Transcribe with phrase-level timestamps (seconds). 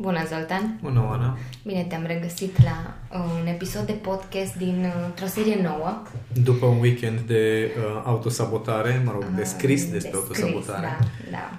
[0.00, 0.78] Bună, Zoltan!
[0.82, 1.36] Bună, Oana!
[1.64, 6.02] Bine te-am regăsit la uh, un episod de podcast din uh, o serie nouă.
[6.42, 10.86] După un weekend de uh, autosabotare, mă rog, de scris uh, despre de autosabotare.
[10.86, 10.96] Da,
[11.30, 11.58] da.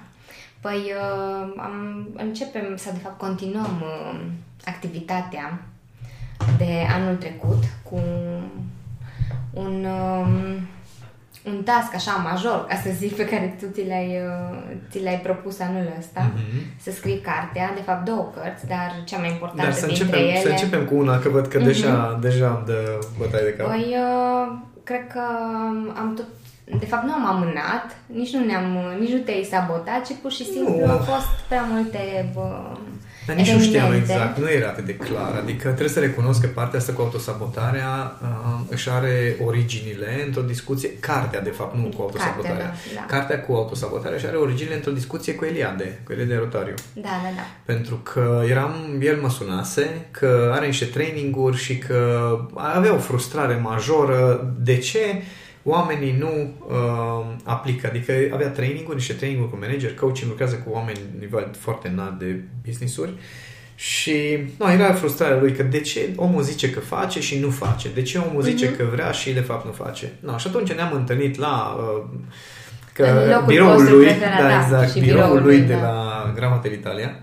[0.60, 4.20] Păi uh, am, începem să, de fapt, continuăm uh,
[4.64, 5.62] activitatea
[6.58, 8.00] de anul trecut cu
[9.50, 9.84] un...
[9.84, 10.56] Uh,
[11.44, 14.58] un task așa major, ca să zic, pe care tu ți l-ai, uh,
[14.90, 16.80] ți l-ai propus anul ăsta, mm-hmm.
[16.80, 20.28] să scrii cartea, de fapt două cărți, dar cea mai importantă dar să dintre începem,
[20.28, 20.40] ele...
[20.40, 21.64] Să începem cu una, că văd că mm-hmm.
[21.64, 23.66] deja, deja am dă bătaie de cap.
[23.66, 25.22] Păi, uh, cred că
[25.94, 26.26] am tot
[26.78, 30.44] de fapt nu am amânat, nici nu ne-am, nici nu te-ai sabotat, ci pur și
[30.44, 30.90] simplu nu.
[30.90, 32.76] au fost prea multe bă,
[33.26, 35.34] dar nici nu știam exact, nu era atât de clar.
[35.42, 40.90] Adică trebuie să recunosc că partea asta cu autosabotarea uh, își are originile într-o discuție,
[41.00, 42.56] cartea de fapt, nu cu autosabotarea.
[42.56, 43.16] Cartea, da, da.
[43.16, 46.74] Cartea cu autosabotarea își are originile într-o discuție cu Eliade, cu Eliade Rotariu.
[46.92, 47.42] Da, da, da.
[47.64, 53.54] Pentru că eram, el mă sunase că are niște traininguri și că avea o frustrare
[53.54, 54.52] majoră.
[54.58, 55.22] De ce?
[55.62, 60.98] Oamenii nu uh, aplică, adică avea training-uri, niște training-uri cu manager, coaching, lucrează cu oameni
[61.18, 63.12] nivel foarte înalt de business-uri
[63.74, 67.88] și nu, era frustrarea lui că de ce omul zice că face și nu face,
[67.94, 68.76] de ce omul zice uh-huh.
[68.76, 70.12] că vrea și de fapt nu face.
[70.20, 72.04] No, și atunci ne-am întâlnit la uh,
[72.92, 74.06] că biroul lui,
[74.40, 75.80] da, exact, biroul, biroul lui de da.
[75.80, 77.20] la Gramatel Italia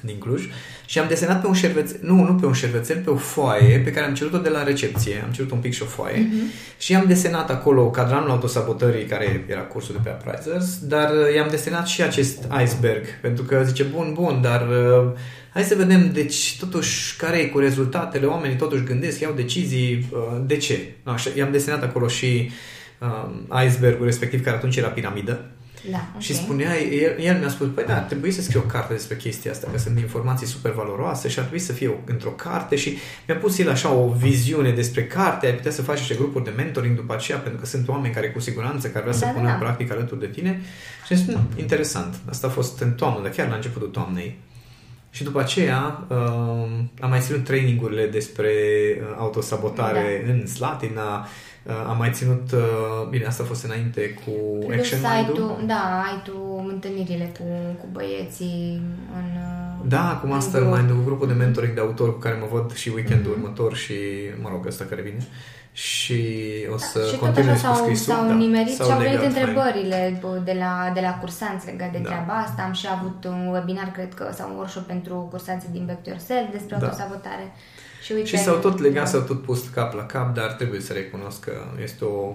[0.00, 0.48] din Cluj
[0.86, 3.90] și am desenat pe un șervețel, nu, nu pe un șervețel, pe o foaie pe
[3.90, 5.22] care am cerut-o de la recepție.
[5.24, 6.78] Am cerut un pic și o foaie uh-huh.
[6.78, 11.48] și am desenat acolo cadranul autosabotării care era cursul de pe Apprisers, dar uh, i-am
[11.50, 15.12] desenat și acest iceberg, pentru că zice, bun, bun, dar uh,
[15.52, 20.18] hai să vedem, deci, totuși, care e cu rezultatele, oamenii totuși gândesc, iau decizii, uh,
[20.46, 20.78] de ce?
[21.02, 22.50] Așa, i-am desenat acolo și
[22.98, 25.50] uh, icebergul respectiv, care atunci era piramidă,
[25.90, 26.20] da, okay.
[26.20, 29.50] Și spunea, el, el mi-a spus, păi da, trebuie să scriu o carte despre chestia
[29.50, 33.36] asta, că sunt informații super valoroase și ar trebui să fie într-o carte și mi-a
[33.36, 36.96] pus el așa o viziune despre carte, ai putea să faci niște grupuri de mentoring
[36.96, 39.52] după aceea, pentru că sunt oameni care cu siguranță care vrea da, să pună da.
[39.52, 40.60] în practică alături de tine.
[41.06, 44.38] Și am spus, interesant, asta a fost în toamnă, dar chiar la începutul toamnei.
[45.10, 46.16] Și după aceea uh,
[47.00, 48.50] am mai ținut trainingurile despre
[49.00, 50.32] uh, autosabotare da.
[50.32, 51.28] în Slatina, Uh,
[51.88, 54.30] am mai ținut, uh, bine, asta a fost înainte cu
[54.66, 57.44] Plus Action ai tu, Da, ai tu întâlnirile cu,
[57.80, 58.82] cu băieții
[59.14, 62.74] în uh, Da, cu Mastermind, cu grupul de mentoring de autor cu care mă văd
[62.74, 63.42] și weekendul mm-hmm.
[63.42, 63.94] următor și,
[64.42, 65.26] mă rog, ăsta care vine.
[65.72, 66.22] Și
[66.74, 68.14] o să da, și continui cu scrisul.
[68.14, 72.08] S-au da, nimerit și au venit întrebările de la, de la cursanți legate de da.
[72.08, 72.62] treaba asta.
[72.62, 76.10] Am și avut un webinar, cred că, sau un workshop pentru cursanții din Back to
[76.10, 76.84] Yourself despre da.
[76.86, 77.52] autosabotare.
[78.06, 79.10] Și, uite, și s-au tot legat, da.
[79.10, 81.52] s-au tot pus cap la cap, dar trebuie să recunosc că
[81.82, 82.34] este o...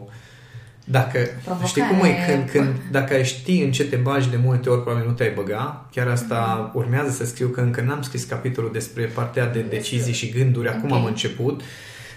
[0.86, 1.68] Dacă, Provocare.
[1.68, 4.82] știi cum e, când, când, dacă ai ști în ce te bagi de multe ori,
[4.82, 5.86] probabil nu te-ai băga.
[5.92, 6.76] Chiar asta mm-hmm.
[6.76, 10.90] urmează să scriu, că încă n-am scris capitolul despre partea de decizii și gânduri, acum
[10.90, 11.00] okay.
[11.00, 11.62] am început.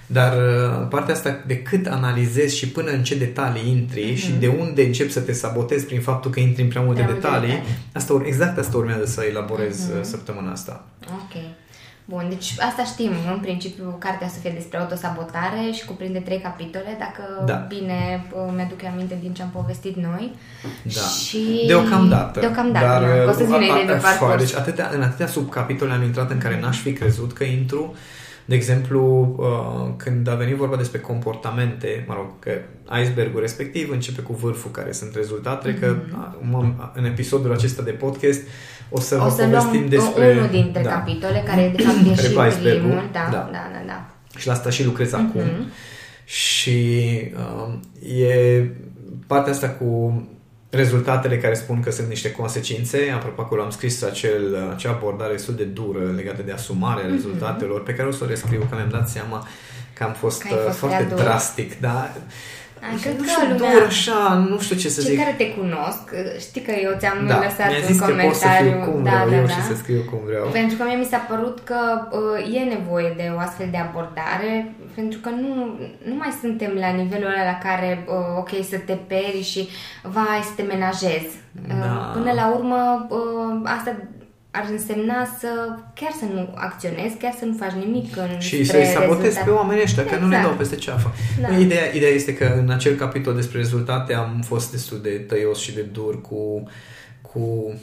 [0.07, 4.19] Dar uh, partea asta de cât analizezi și până în ce detalii intri mm-hmm.
[4.19, 7.63] și de unde începi să te sabotezi prin faptul că intri în prea multe detalii,
[7.93, 10.03] asta, exact asta urmează să elaborez mm-hmm.
[10.03, 10.85] săptămâna asta.
[11.07, 11.64] Ok.
[12.07, 16.97] Bun, deci asta știm, în principiu, cartea să fie despre autosabotare și cuprinde trei capitole,
[16.99, 17.55] dacă da.
[17.55, 20.35] bine mi-aduc aminte din ce am povestit noi.
[20.83, 21.01] Da.
[21.01, 21.65] Și...
[21.67, 22.41] Deocamdată.
[22.41, 23.31] Deocamdată, dar, da.
[23.31, 24.45] o să-ți vină idei de parcurs.
[24.45, 27.95] Deci atâtea, în atâtea subcapitole am intrat în care n-aș fi crezut că intru.
[28.45, 32.51] De exemplu, uh, când a venit vorba despre comportamente, mă rog, că
[33.01, 35.81] icebergul respectiv începe cu vârful, care sunt rezultatele, mm-hmm.
[35.81, 35.97] că
[36.95, 38.41] în episodul acesta de podcast
[38.97, 40.31] o să, o să povestim despre...
[40.31, 40.91] unul dintre da.
[40.91, 43.09] capitole, care de fapt e și primul.
[43.13, 44.07] Da, da, da, da, da.
[44.39, 45.29] Și la asta și lucrez mm-hmm.
[45.29, 45.43] acum.
[46.25, 48.65] Și uh, e
[49.27, 50.23] partea asta cu
[50.71, 52.99] rezultatele care spun că sunt niște consecințe.
[53.15, 57.11] Apropo, acolo am scris acel, acea abordare destul de dură legată de asumarea mm-hmm.
[57.11, 59.49] rezultatelor, pe care o să o rescriu, că mi-am dat seama
[59.93, 61.81] că am fost, că fost uh, foarte drastic.
[61.81, 62.13] Da?
[62.87, 64.21] Ai, cred nu că știu, lumea, dur așa,
[64.51, 65.19] nu știu ce să cei zic.
[65.23, 66.05] care te cunosc,
[66.47, 68.31] știi că eu ți-am da, lăsat mi-a zis un că comentariu.
[68.31, 69.55] Pot să fiu cum da, vreau da, eu da.
[69.57, 70.45] și să scriu cum vreau.
[70.59, 71.81] Pentru că mie mi s-a părut că
[72.21, 74.53] uh, e nevoie de o astfel de abordare,
[74.99, 75.51] pentru că nu,
[76.09, 79.63] nu mai suntem la nivelul ăla la care, uh, ok, să te peri și
[80.15, 81.33] vai, să te menajezi.
[81.69, 82.11] Uh, da.
[82.17, 83.91] Până la urmă, uh, asta
[84.57, 85.49] ar însemna să
[85.95, 89.45] chiar să nu acționezi, chiar să nu faci nimic în Și să-i sabotezi rezultat.
[89.45, 90.21] pe oamenii ăștia, exact.
[90.21, 90.55] că nu le exact.
[90.55, 91.13] dau peste ceafă.
[91.41, 91.57] Da.
[91.57, 95.75] Ideea, ideea este că în acel capitol despre rezultate am fost destul de tăios și
[95.75, 96.69] de dur cu,
[97.23, 97.75] cu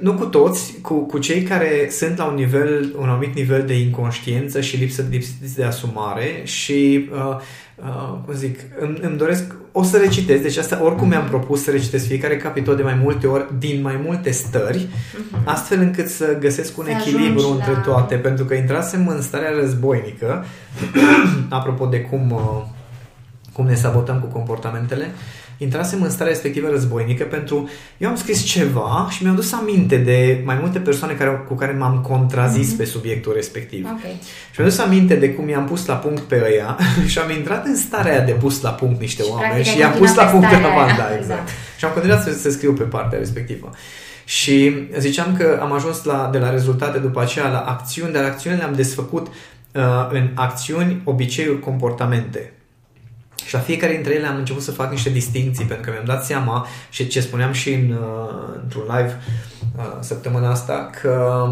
[0.00, 3.78] Nu cu toți, cu, cu cei care sunt la un nivel, un anumit nivel de
[3.78, 7.36] inconștiență și lipsă, lipsă de asumare și uh,
[7.82, 11.70] uh, cum zic, îmi, îmi doresc, o să recitesc, deci asta oricum mi-am propus să
[11.70, 15.44] recitesc fiecare capitol de mai multe ori, din mai multe stări, uh-huh.
[15.44, 17.78] astfel încât să găsesc un să echilibru între la...
[17.78, 20.44] toate, pentru că intrasem în starea războinică,
[21.48, 22.62] apropo de cum, uh,
[23.52, 27.68] cum ne sabotăm cu comportamentele, uh, intrasem în starea respectivă războinică pentru...
[27.98, 31.72] Eu am scris ceva și mi-am dus aminte de mai multe persoane care, cu care
[31.72, 32.76] m-am contrazis mm-hmm.
[32.76, 33.84] pe subiectul respectiv.
[33.84, 34.16] Okay.
[34.50, 36.78] Și mi-am dus aminte de cum i-am pus la punct pe ăia
[37.10, 39.92] și am intrat în starea aia de pus la punct niște și oameni și i-am
[39.92, 41.20] pus la punct pe banda, da, exact.
[41.20, 41.48] exact.
[41.78, 43.70] Și am continuat să, să scriu pe partea respectivă.
[44.24, 48.62] Și ziceam că am ajuns la, de la rezultate după aceea la acțiuni, dar acțiunile
[48.62, 52.52] le-am desfăcut uh, în acțiuni, obiceiuri, comportamente.
[53.48, 56.24] Și la fiecare dintre ele am început să fac niște distinții, pentru că mi-am dat
[56.24, 59.20] seama și ce spuneam și în, uh, într-un live
[59.76, 61.46] uh, săptămâna asta, că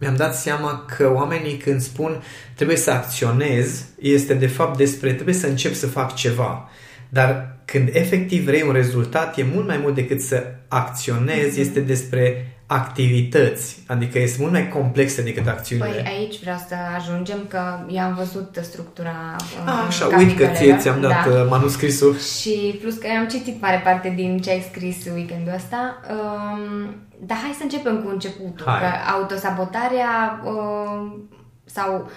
[0.00, 2.22] mi-am dat seama că oamenii când spun
[2.54, 6.68] trebuie să acționez, este de fapt despre trebuie să încep să fac ceva.
[7.08, 11.60] Dar când efectiv vrei un rezultat, e mult mai mult decât să acționezi, mm-hmm.
[11.60, 15.88] este despre activități, adică este mult mai complexe decât acțiunile.
[15.88, 20.46] Păi aici vreau să ajungem că eu am văzut structura A, ah, Așa, uit că
[20.46, 21.30] ție ți-am dat da.
[21.30, 22.18] Uh, manuscrisul.
[22.18, 26.00] Și plus că am citit mare parte din ce ai scris weekendul ăsta.
[26.10, 26.94] Um,
[27.26, 28.66] dar hai să începem cu începutul.
[28.66, 28.80] Hai.
[28.80, 31.28] Că autosabotarea um,
[31.64, 32.10] sau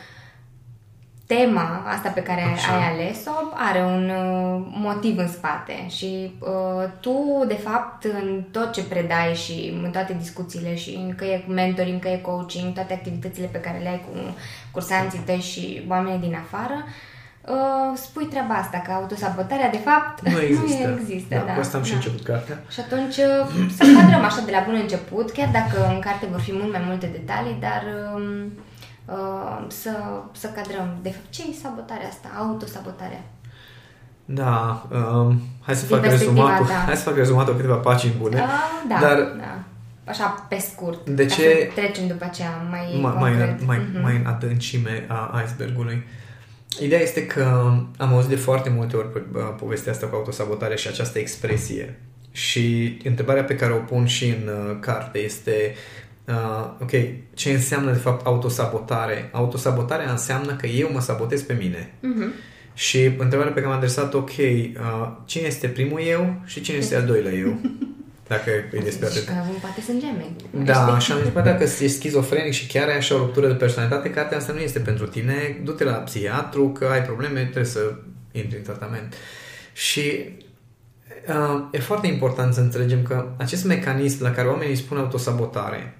[1.25, 2.74] tema asta pe care Așa.
[2.74, 8.72] ai ales-o are un uh, motiv în spate și uh, tu, de fapt, în tot
[8.72, 13.50] ce predai și în toate discuțiile și că e mentoring, că e coaching, toate activitățile
[13.51, 14.36] pe care le ai cu
[14.72, 16.83] cursanții tăi și oamenii din afară,
[17.42, 20.88] uh, spui treaba asta, că autosabotarea, de fapt, nu există.
[20.88, 21.89] Nu există da, da, cu asta am da.
[21.89, 22.63] și început cartea.
[22.69, 26.39] Și atunci uh, să cadrăm așa de la bun început, chiar dacă în carte vor
[26.39, 27.83] fi mult mai multe detalii, dar...
[28.16, 28.63] Uh, uh,
[29.68, 29.92] să,
[30.31, 30.98] să cadrăm.
[31.02, 32.28] De fapt, ce e sabotarea asta?
[32.38, 33.24] Autosabotarea.
[34.25, 36.66] Da, um, hai să Din fac rezumatul.
[36.66, 36.74] Da.
[36.74, 38.36] Hai să fac rezumatul câteva pagini bune.
[38.36, 38.50] Uh,
[38.88, 39.63] da, dar, da.
[40.06, 41.10] Așa, pe scurt.
[41.10, 41.72] De ce?
[41.75, 44.02] Trecem după aceea mai mai, mai, mai, uh-huh.
[44.02, 46.04] mai în adâncime a icebergului.
[46.81, 49.07] Ideea este că am auzit de foarte multe ori
[49.57, 52.00] povestea asta cu autosabotare și această expresie.
[52.31, 55.75] Și întrebarea pe care o pun și în uh, carte este
[56.27, 56.92] uh, ok,
[57.33, 59.30] ce înseamnă de fapt autosabotare?
[59.31, 61.94] Autosabotarea înseamnă că eu mă sabotez pe mine.
[62.00, 62.54] Uh-huh.
[62.74, 66.95] Și întrebarea pe care m-am adresat, ok, uh, cine este primul eu și cine este
[66.95, 67.60] al doilea eu?
[68.27, 69.24] Dacă e despre atât.
[69.62, 70.66] poate sunt gemeni.
[70.66, 74.10] Da, și am zis, dacă ești schizofrenic și chiar ai așa o ruptură de personalitate,
[74.10, 77.95] cartea asta nu este pentru tine, du-te la psihiatru, că ai probleme, trebuie să
[78.31, 79.13] intri în tratament.
[79.74, 80.30] Și
[81.28, 85.98] uh, e foarte important să înțelegem că acest mecanism la care oamenii spun autosabotare,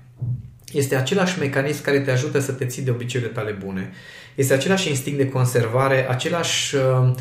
[0.72, 3.92] este același mecanism care te ajută să te ții de obiceiurile tale bune.
[4.36, 7.12] Este același instinct de conservare, același uh,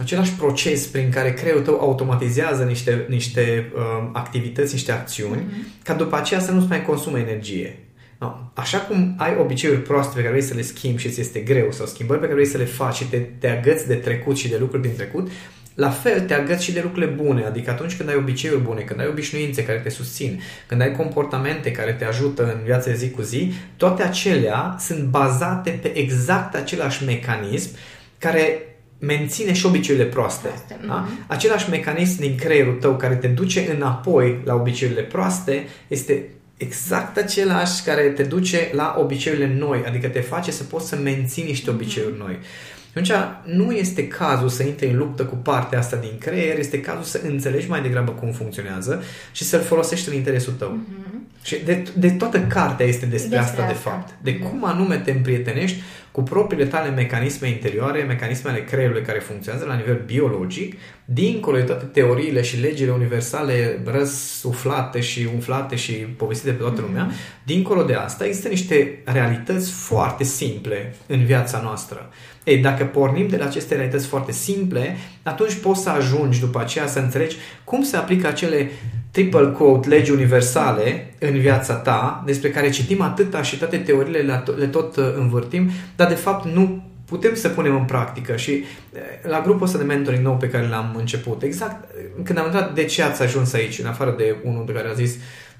[0.00, 5.82] știu, același proces prin care creierul tău automatizează niște, niște uh, activități, niște acțiuni, mm-hmm.
[5.82, 7.78] ca după aceea să nu-ți mai consume energie.
[8.18, 8.34] No.
[8.54, 11.72] Așa cum ai obiceiuri proaste pe care vrei să le schimbi și ți este greu
[11.72, 14.48] sau schimbări pe care vrei să le faci și te, te agăți de trecut și
[14.48, 15.30] de lucruri din trecut,
[15.76, 19.00] la fel te agăți și de lucrurile bune, adică atunci când ai obiceiuri bune, când
[19.00, 23.10] ai obișnuințe care te susțin, când ai comportamente care te ajută în viața de zi
[23.10, 27.70] cu zi, toate acelea sunt bazate pe exact același mecanism
[28.18, 28.60] care
[28.98, 30.48] menține și obiceiurile proaste.
[30.68, 30.76] Da?
[30.76, 31.26] Mm-hmm.
[31.26, 37.82] Același mecanism din creierul tău care te duce înapoi la obiceiurile proaste este exact același
[37.82, 42.14] care te duce la obiceiurile noi, adică te face să poți să menții niște obiceiuri
[42.14, 42.74] mm-hmm.
[43.00, 43.16] Noi.
[43.16, 47.02] Atunci nu este cazul să intri în luptă cu partea asta din creier, este cazul
[47.02, 50.78] să înțelegi mai degrabă cum funcționează și să-l folosești în interesul tău.
[50.78, 51.15] Mm-hmm.
[51.42, 54.14] Și de, de toată cartea este despre, despre asta, asta, de fapt.
[54.22, 54.50] De mm-hmm.
[54.50, 55.82] cum anume te împrietenești
[56.16, 61.84] cu propriile tale mecanisme interioare, mecanismele creierului care funcționează la nivel biologic, dincolo de toate
[61.84, 67.44] teoriile și legile universale răsuflate și umflate și povestite pe toată lumea, mm-hmm.
[67.44, 72.10] dincolo de asta există niște realități foarte simple în viața noastră.
[72.44, 76.86] Ei, dacă pornim de la aceste realități foarte simple, atunci poți să ajungi după aceea
[76.86, 78.70] să înțelegi cum se aplică acele
[79.16, 84.66] triple quote legi universale în viața ta, despre care citim atâta și toate teoriile le
[84.66, 89.40] tot uh, învârtim, dar de fapt nu putem să punem în practică și uh, la
[89.40, 91.94] grupul ăsta de mentoring nou pe care l-am început, exact
[92.24, 94.92] când am întrebat de ce ați ajuns aici, în afară de unul de care a
[94.92, 95.14] zis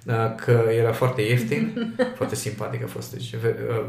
[0.06, 3.34] uh, că era foarte ieftin, foarte simpatic a fost, deci,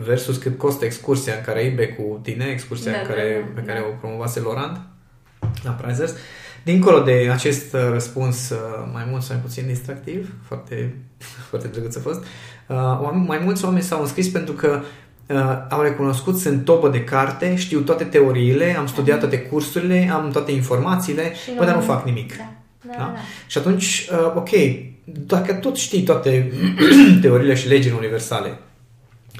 [0.06, 3.68] versus cât costă excursia în Caraibe cu tine, excursia da, în care, da, da, pe
[3.68, 3.86] care da.
[3.86, 4.80] o promovase Laurent
[5.64, 6.14] la Prizers,
[6.68, 8.58] Dincolo de acest uh, răspuns uh,
[8.94, 10.96] mai mult sau mai puțin distractiv, foarte,
[11.50, 12.24] foarte drăguț a fost,
[12.68, 14.82] uh, mai mulți oameni s-au înscris pentru că
[15.70, 20.52] au recunoscut, sunt topă de carte, știu toate teoriile, am studiat toate cursurile, am toate
[20.52, 22.38] informațiile, bă, dar nu fac nimic.
[22.38, 22.54] Da.
[22.82, 22.98] Da, da?
[22.98, 23.20] Da.
[23.48, 24.50] Și atunci, ok,
[25.04, 26.52] dacă tot știi toate
[27.22, 28.60] teoriile și legile universale,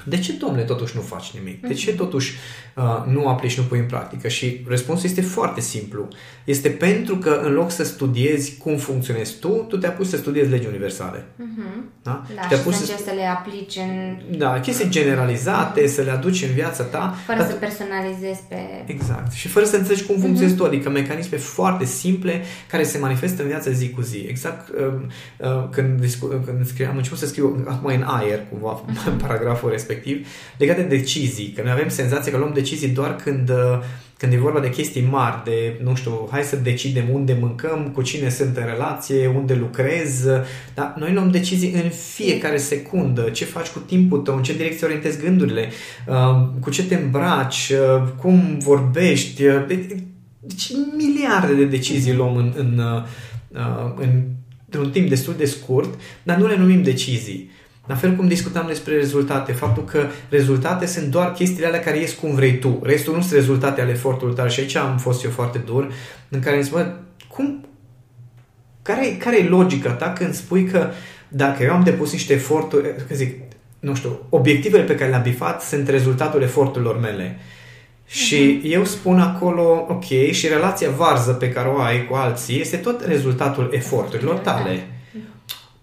[0.04, 1.66] de ce, domnule, totuși nu faci nimic?
[1.66, 1.98] De ce mhm.
[1.98, 2.34] totuși
[2.76, 4.28] uh, nu aplici, nu pui în practică?
[4.28, 6.08] Și răspunsul este foarte simplu.
[6.44, 10.50] Este pentru că în loc să studiezi cum funcționezi tu, tu te-ai pus să studiezi
[10.50, 11.18] legi universale.
[11.18, 11.78] Uh-huh.
[12.02, 12.24] Da?
[12.34, 14.16] da și, și pus să, să le aplici în...
[14.38, 15.94] Da, chestii generalizate, uh-huh.
[15.94, 17.14] să le aduci în viața ta.
[17.26, 17.48] Fără dar...
[17.48, 18.56] să personalizezi pe...
[18.86, 19.32] Exact.
[19.32, 20.58] Și fără să înțelegi cum funcționezi uh-huh.
[20.58, 24.18] tu, adică mecanisme foarte simple care se manifestă în viața zi cu zi.
[24.18, 24.92] Exact uh,
[25.38, 29.20] uh, când, discu- când scriu, am început să scriu acum în aer, cumva, uh-huh.
[29.20, 30.26] paragraful respectiv respectiv,
[30.56, 33.78] legate de decizii, că noi avem senzația că luăm decizii doar când, uh,
[34.16, 38.02] când e vorba de chestii mari, de, nu știu, hai să decidem unde mâncăm, cu
[38.02, 40.24] cine sunt în relație, unde lucrez,
[40.74, 44.86] dar noi luăm decizii în fiecare secundă, ce faci cu timpul tău, în ce direcție
[44.86, 45.70] orientezi gândurile,
[46.06, 49.42] uh, cu ce te îmbraci, uh, cum vorbești,
[50.40, 52.82] deci miliarde de decizii luăm în, în,
[53.96, 54.22] în,
[54.64, 57.50] într-un timp destul de scurt, dar nu le numim decizii.
[57.88, 62.12] La fel cum discutam despre rezultate, faptul că rezultate sunt doar chestiile alea care ies
[62.12, 62.80] cum vrei tu.
[62.82, 65.92] Restul nu sunt rezultate ale efortului tău și aici am fost eu foarte dur,
[66.28, 67.66] în care îmi spun, cum,
[68.82, 70.90] care, care e logica ta când spui că
[71.28, 73.34] dacă eu am depus niște eforturi, că zic,
[73.80, 77.38] nu știu, obiectivele pe care le-am bifat sunt rezultatul eforturilor mele.
[78.06, 78.72] Și uh-huh.
[78.72, 83.04] eu spun acolo, ok, și relația varză pe care o ai cu alții este tot
[83.06, 84.74] rezultatul eforturilor tale.
[84.74, 84.97] Da.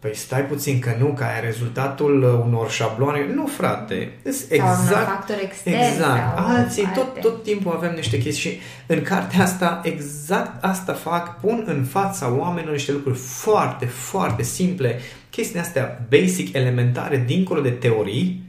[0.06, 3.26] Păi stai puțin că nu, că ai rezultatul unor șabloane.
[3.34, 4.12] Nu, frate.
[4.24, 4.88] Exact.
[4.88, 5.76] Sau un factor extern.
[5.76, 6.38] Exact.
[6.38, 11.40] Alții tot, tot timpul avem niște chestii și în cartea asta exact asta fac.
[11.40, 15.00] Pun în fața oamenilor niște lucruri foarte, foarte simple.
[15.30, 18.44] Chestiile astea basic, elementare, dincolo de teorii,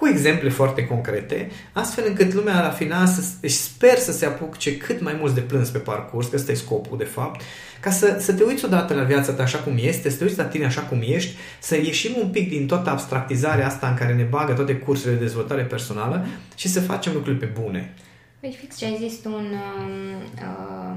[0.00, 5.00] cu exemple foarte concrete, astfel încât lumea la final să, sper să se apuce cât
[5.00, 7.40] mai mulți de plâns pe parcurs, că ăsta e scopul de fapt,
[7.80, 10.38] ca să, să te uiți odată la viața ta așa cum este, să te uiți
[10.38, 14.14] la tine așa cum ești, să ieșim un pic din toată abstractizarea asta în care
[14.14, 17.94] ne bagă toate cursurile de dezvoltare personală și să facem lucruri pe bune.
[18.40, 20.96] Păi fix ce ai zis tu în uh, uh,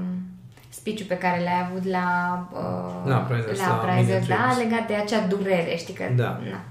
[0.68, 2.08] speech pe care l-ai avut la,
[2.52, 6.04] uh, la Prizes, la, la Prizes, da, legat de acea durere, știi că...
[6.16, 6.40] Da.
[6.50, 6.64] Na.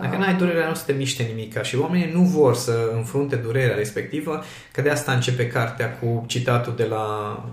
[0.00, 3.76] Dacă n-ai durerea, nu se te miște nimica și oamenii nu vor să înfrunte durerea
[3.76, 7.04] respectivă, că de asta începe cartea cu citatul de la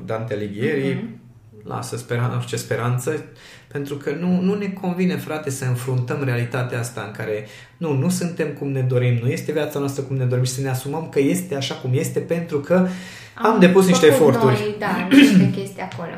[0.05, 1.19] Dante Alighieri, mm-hmm
[1.63, 3.25] lasă speran- orice speranță,
[3.67, 8.09] pentru că nu, nu ne convine, frate, să înfruntăm realitatea asta în care nu, nu
[8.09, 11.09] suntem cum ne dorim, nu este viața noastră cum ne dorim și să ne asumăm
[11.09, 12.87] că este așa cum este pentru că
[13.33, 14.59] am, am depus niște eforturi.
[14.59, 16.11] Noi, da, niște chestii acolo.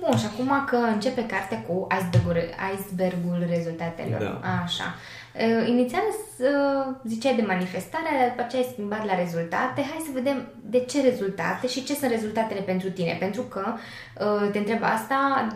[0.00, 2.36] Bun, și acum că începe cartea cu icebergul,
[2.74, 4.20] icebergul rezultatelor.
[4.20, 4.40] Da.
[4.64, 4.94] Așa.
[5.34, 6.02] Uh, inițial
[6.38, 9.80] uh, ziceai de manifestare, dar după aceea ai schimbat la rezultate.
[9.80, 13.16] Hai să vedem de ce rezultate și ce sunt rezultatele pentru tine.
[13.18, 15.48] Pentru că, uh, te întreb asta,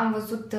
[0.00, 0.56] am văzut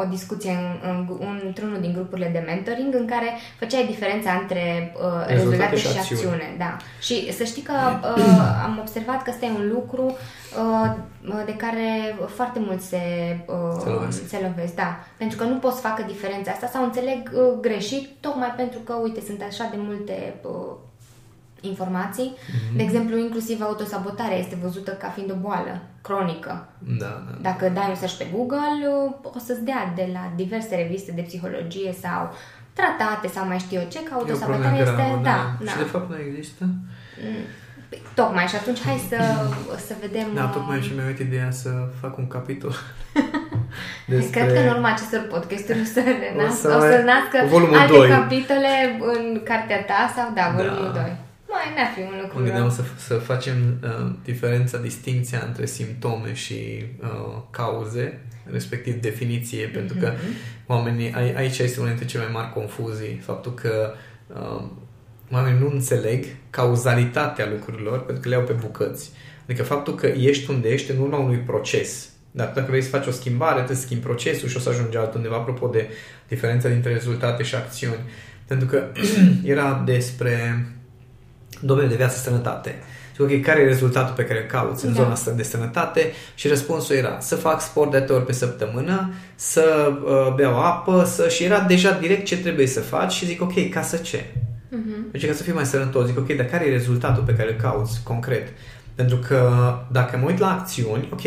[0.00, 0.50] o discuție
[0.82, 3.26] în, în, într-unul din grupurile de mentoring în care
[3.58, 4.92] făceai diferența între
[5.26, 6.32] rezultate, rezultate și, și acțiune.
[6.32, 6.54] acțiune.
[6.58, 6.76] Da.
[7.00, 7.72] Și să știi că
[8.64, 10.16] am observat că ăsta e un lucru
[11.44, 12.98] de care foarte mult se,
[13.82, 14.28] se, lovesc.
[14.28, 14.74] se lovesc.
[14.74, 14.98] Da.
[15.16, 18.92] Pentru că nu pot să facă diferența asta sau înțeleg greșit greșit, tocmai pentru că,
[18.92, 20.76] uite, sunt așa de multe uh,
[21.66, 22.32] informații.
[22.36, 22.76] Mm-hmm.
[22.76, 26.68] De exemplu, inclusiv autosabotarea este văzută ca fiind o boală cronică.
[26.78, 27.38] Da, da.
[27.40, 28.78] Dacă dai un search pe Google,
[29.22, 32.32] uh, o să-ți dea de la diverse reviste de psihologie sau
[32.72, 34.94] tratate sau mai știu eu ce, că autosabotarea este...
[34.94, 35.70] Gravă, da, da.
[35.70, 36.64] Și de fapt nu există?
[36.64, 37.44] Mm.
[37.88, 39.18] Păi, tocmai, și atunci hai să,
[39.86, 40.26] să vedem...
[40.34, 42.74] Da, tocmai și mi-a ideea să fac un capitol
[44.06, 44.30] Despre...
[44.40, 47.36] Cred că în urma acestor podcasturi o să, renască, o să, o să nască
[47.78, 48.08] alte 2.
[48.08, 51.00] capitole în cartea ta sau da, volumul da.
[51.00, 51.16] 2.
[51.54, 52.38] Mai n-ar fi un lucru.
[52.38, 59.68] Mă gândeam să, să facem uh, diferența, distinția între simptome și uh, cauze, respectiv definiție,
[59.68, 59.72] mm-hmm.
[59.72, 60.34] pentru că mhm.
[60.66, 63.94] oamenii, aici este una dintre cele mai mari confuzii, faptul că
[64.26, 64.64] uh,
[65.32, 69.10] oamenii nu înțeleg cauzalitatea lucrurilor pentru că le iau pe bucăți.
[69.44, 73.06] Adică faptul că ești unde ești în urma unui proces dar dacă vrei să faci
[73.06, 75.88] o schimbare, trebuie să schimbi procesul și o să ajungi altundeva apropo de
[76.28, 78.00] diferența dintre rezultate și acțiuni.
[78.46, 78.86] Pentru că
[79.54, 80.66] era despre
[81.60, 82.74] domeniul de viață sănătate.
[83.14, 85.00] Și ok, care e rezultatul pe care îl cauți în da.
[85.00, 86.12] zona asta de sănătate?
[86.34, 91.28] Și răspunsul era să fac sport de ori pe săptămână, să uh, beau apă, să...
[91.28, 94.24] și era deja direct ce trebuie să faci și zic ok, ca să ce?
[94.24, 95.10] Uh-huh.
[95.10, 97.60] Deci ca să fii mai sănătos, zic ok, dar care e rezultatul pe care îl
[97.60, 98.48] cauți concret?
[98.94, 99.50] Pentru că
[99.90, 101.22] dacă mă uit la acțiuni, ok,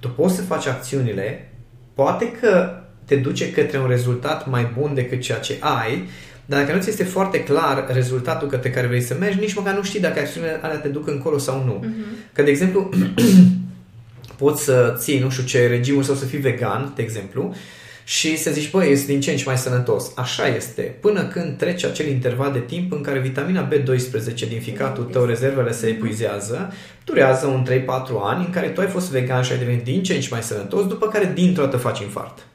[0.00, 1.52] tu poți să faci acțiunile,
[1.94, 6.08] poate că te duce către un rezultat mai bun decât ceea ce ai,
[6.50, 9.74] dar dacă nu ți este foarte clar rezultatul către care vrei să mergi, nici măcar
[9.74, 11.84] nu știi dacă acțiunile alea te duc încolo sau nu.
[11.84, 12.32] Uh-huh.
[12.32, 12.88] Că, de exemplu,
[14.42, 17.54] poți să ții, nu știu ce, regimul sau să fii vegan, de exemplu,
[18.04, 20.12] și să zici, băi, este din ce în ce mai sănătos.
[20.16, 20.82] Așa este.
[21.00, 25.72] Până când trece acel interval de timp în care vitamina B12 din ficatul tău, rezervele
[25.72, 26.72] se epuizează,
[27.04, 27.84] durează un 3-4
[28.22, 30.42] ani în care tu ai fost vegan și ai devenit din ce în ce mai
[30.42, 32.46] sănătos, după care dintr-o dată faci infart.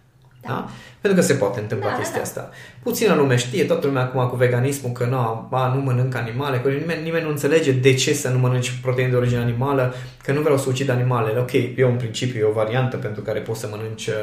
[0.42, 0.50] Da?
[0.50, 0.70] da?
[1.06, 2.22] Pentru că se poate întâmpla da, chestia da.
[2.22, 2.50] asta.
[2.84, 6.70] Puțină lume știe, toată lumea acum cu veganismul, că nu, ba, nu mănânc animale, că
[6.70, 9.94] nimeni, nimeni nu înțelege de ce să nu mănânci proteine de origine animală,
[10.24, 11.40] că nu vreau să ucid animalele.
[11.40, 14.14] Ok, e un principiu, e o variantă pentru care poți să mănânci uh,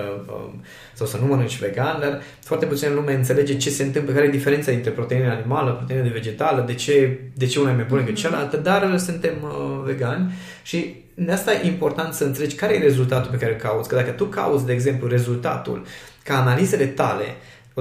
[0.93, 4.31] sau să nu mănânci vegan, dar foarte puțină lume înțelege ce se întâmplă, care e
[4.31, 8.01] diferența între proteine animală, proteine de vegetală, de ce, de ce una e mai bună
[8.01, 8.23] decât mm-hmm.
[8.23, 13.31] cealaltă, dar suntem uh, vegani și de asta e important să înțelegi care e rezultatul
[13.31, 13.89] pe care îl cauți.
[13.89, 15.83] Că dacă tu cauți, de exemplu, rezultatul
[16.25, 17.25] ca analizele tale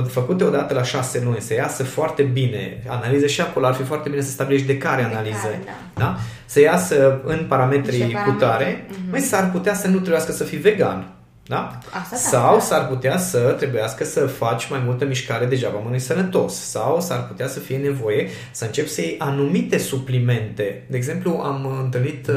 [0.08, 4.10] făcute odată la șase luni, să iasă foarte bine, analize și acolo ar fi foarte
[4.10, 5.72] bine să stabilești de care analize, da.
[5.94, 6.18] Da?
[6.46, 9.12] să iasă în parametrii cutare, uh-huh.
[9.12, 11.14] mai s-ar putea să nu trebuiască să fii vegan.
[11.46, 11.80] Da?
[12.02, 12.60] Asta sau da.
[12.60, 16.54] s-ar putea să trebuiască să faci mai multă mișcare degeaba mănânci sănătos.
[16.54, 20.84] Sau s-ar putea să fie nevoie să începi să iei anumite suplimente.
[20.90, 22.36] De exemplu, am întâlnit, uh,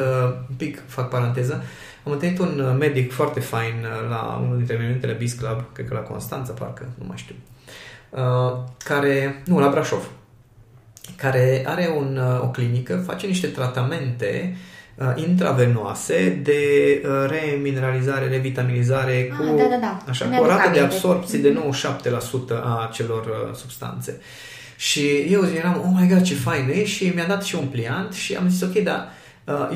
[0.49, 1.65] un pic fac paranteză,
[2.05, 5.89] am întâlnit un uh, medic foarte fain uh, la unul dintre evenimentele Biz Club, cred
[5.89, 7.35] că la Constanța, parcă, nu mai știu,
[8.85, 10.11] care, nu, la Brașov,
[11.17, 14.59] care are un, o clinică, face niște tratamente uh,
[14.97, 16.63] Uh, intravenoase de
[17.05, 20.03] uh, remineralizare, revitaminizare ah, cu, da, da, da.
[20.09, 21.59] Așa, cu o rată de absorpție de
[22.53, 24.21] 97% a celor uh, substanțe.
[24.77, 28.13] Și eu eram, oh my god, ce fain e și mi-a dat și un pliant
[28.13, 29.23] și am zis, ok, dar Uh,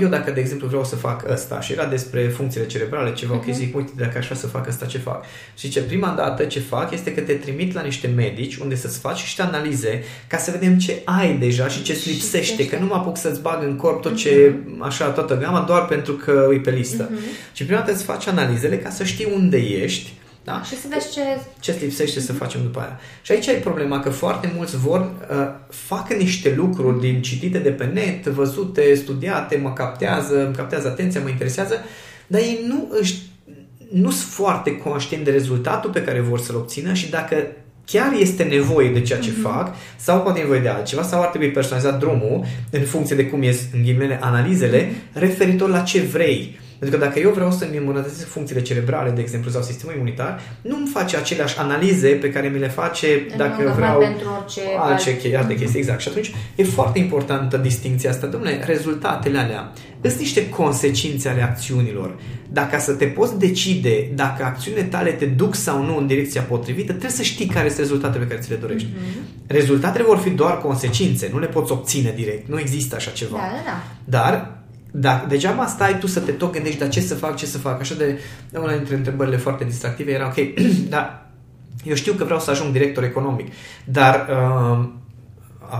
[0.00, 3.36] eu dacă, de exemplu, vreau să fac ăsta și era despre funcțiile cerebrale, ceva, uh-huh.
[3.36, 3.56] ok, mhm.
[3.56, 5.24] zic, uite, dacă aș vrea să fac ăsta, ce fac?
[5.56, 8.98] Și ce prima dată ce fac este că te trimit la niște medici unde să-ți
[8.98, 12.86] faci niște analize ca să vedem ce ai deja și ce îți lipsește, că nu
[12.86, 14.86] mă apuc să-ți bag în corp tot ce, uh-huh.
[14.86, 17.10] așa, toată gama, doar pentru că e pe listă.
[17.10, 17.52] Uh-huh.
[17.52, 20.12] Și prima dată îți faci analizele ca să știi unde ești
[20.48, 20.62] da?
[20.62, 21.20] Și să vezi ce...
[21.60, 23.00] Ce lipsește să facem după aia.
[23.22, 25.36] Și aici e problema că foarte mulți vor, uh,
[25.70, 31.20] fac niște lucruri din citite de pe net, văzute, studiate, mă captează, îmi captează atenția,
[31.20, 31.74] mă interesează,
[32.26, 33.14] dar ei nu își
[33.92, 37.46] nu sunt foarte conștienți de rezultatul pe care vor să-l obțină și dacă
[37.84, 39.42] chiar este nevoie de ceea ce mm-hmm.
[39.42, 43.42] fac sau poate nevoie de altceva sau ar trebui personalizat drumul în funcție de cum
[43.42, 46.60] ies în ghimele analizele referitor la ce vrei.
[46.78, 50.76] Pentru că dacă eu vreau să-mi îmbunătățesc funcțiile cerebrale, de exemplu, sau sistemul imunitar, nu
[50.76, 55.10] îmi face aceleași analize pe care mi le face dacă nu, vreau pentru orice alte,
[55.24, 55.34] alt...
[55.36, 55.78] alte chestii.
[55.78, 56.00] Exact.
[56.00, 58.26] Și atunci e foarte importantă distinția asta.
[58.26, 62.16] Domnule, rezultatele alea sunt niște consecințe ale acțiunilor.
[62.50, 66.88] Dacă să te poți decide dacă acțiunile tale te duc sau nu în direcția potrivită,
[66.88, 68.88] trebuie să știi care sunt rezultatele pe care ți le dorești.
[68.88, 69.46] Mm-hmm.
[69.46, 72.48] Rezultatele vor fi doar consecințe, nu le poți obține direct.
[72.48, 73.36] Nu există așa ceva.
[73.36, 73.82] Da, da, da.
[74.04, 74.57] Dar
[74.90, 77.80] da, degeaba stai tu să te tot gândești, dar ce să fac, ce să fac.
[77.80, 78.18] Așa de,
[78.52, 81.26] una dintre întrebările foarte distractive era, ok, dar
[81.84, 83.52] eu știu că vreau să ajung director economic,
[83.84, 84.88] dar uh,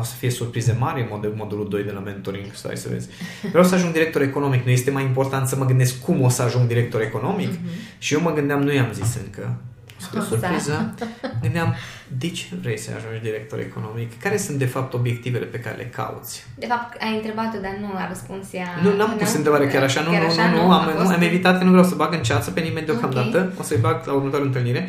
[0.01, 3.09] o să fie surprize mari în mod, modulul 2 de la mentoring, stai să vezi.
[3.51, 6.43] Vreau să ajung director economic, nu este mai important să mă gândesc cum o să
[6.43, 7.53] ajung director economic?
[7.53, 7.99] Mm-hmm.
[7.99, 9.57] Și eu mă gândeam, nu i-am zis încă,
[9.99, 10.95] spre surpriză,
[11.43, 11.75] gândeam,
[12.19, 14.21] de ce vrei să ajungi director economic?
[14.23, 16.47] Care sunt, de fapt, obiectivele pe care le cauți?
[16.59, 18.69] De fapt, ai întrebat-o, dar nu a răspuns ea.
[18.83, 21.09] Nu, n-am pus întrebare chiar așa, nu, chiar nu, așa, nu, nu, nu, am, nu,
[21.09, 23.53] am evitat că nu vreau să bag în ceață pe nimeni deocamdată, okay.
[23.59, 24.89] o să-i bag la următoarea întâlnire.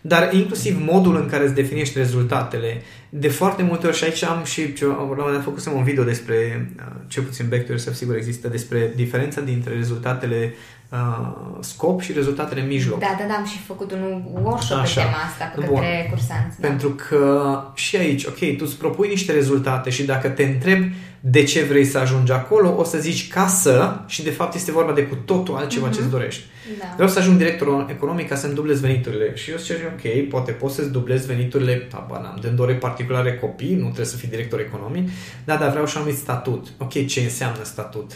[0.00, 4.44] Dar inclusiv modul în care îți definești rezultatele, de foarte multe ori și aici am
[4.44, 7.96] și, la un moment dat făcusem un video despre, uh, cel puțin back to yourself,
[7.96, 10.54] sigur există, despre diferența dintre rezultatele
[10.88, 12.98] uh, scop și rezultatele mijloc.
[12.98, 15.00] Da, da, da, am și făcut un workshop Așa.
[15.00, 16.10] pe tema asta pe către Bun.
[16.10, 16.60] cursanți.
[16.60, 16.68] Da.
[16.68, 21.42] Pentru că și aici, ok, tu îți propui niște rezultate și dacă te întrebi de
[21.42, 24.92] ce vrei să ajungi acolo, o să zici ca să și de fapt este vorba
[24.92, 25.92] de cu totul altceva mm-hmm.
[25.92, 26.44] ce-ți dorești.
[26.78, 26.92] Da.
[26.94, 29.34] Vreau să ajung director economic ca să-mi dublez veniturile.
[29.34, 33.74] Și eu zic, ok, poate poți să-ți dublezi veniturile, habar n-am, dând ore particulare copii,
[33.74, 35.08] nu trebuie să fii director economic,
[35.44, 36.66] da, dar vreau și anumit statut.
[36.78, 38.12] Ok, ce înseamnă statut?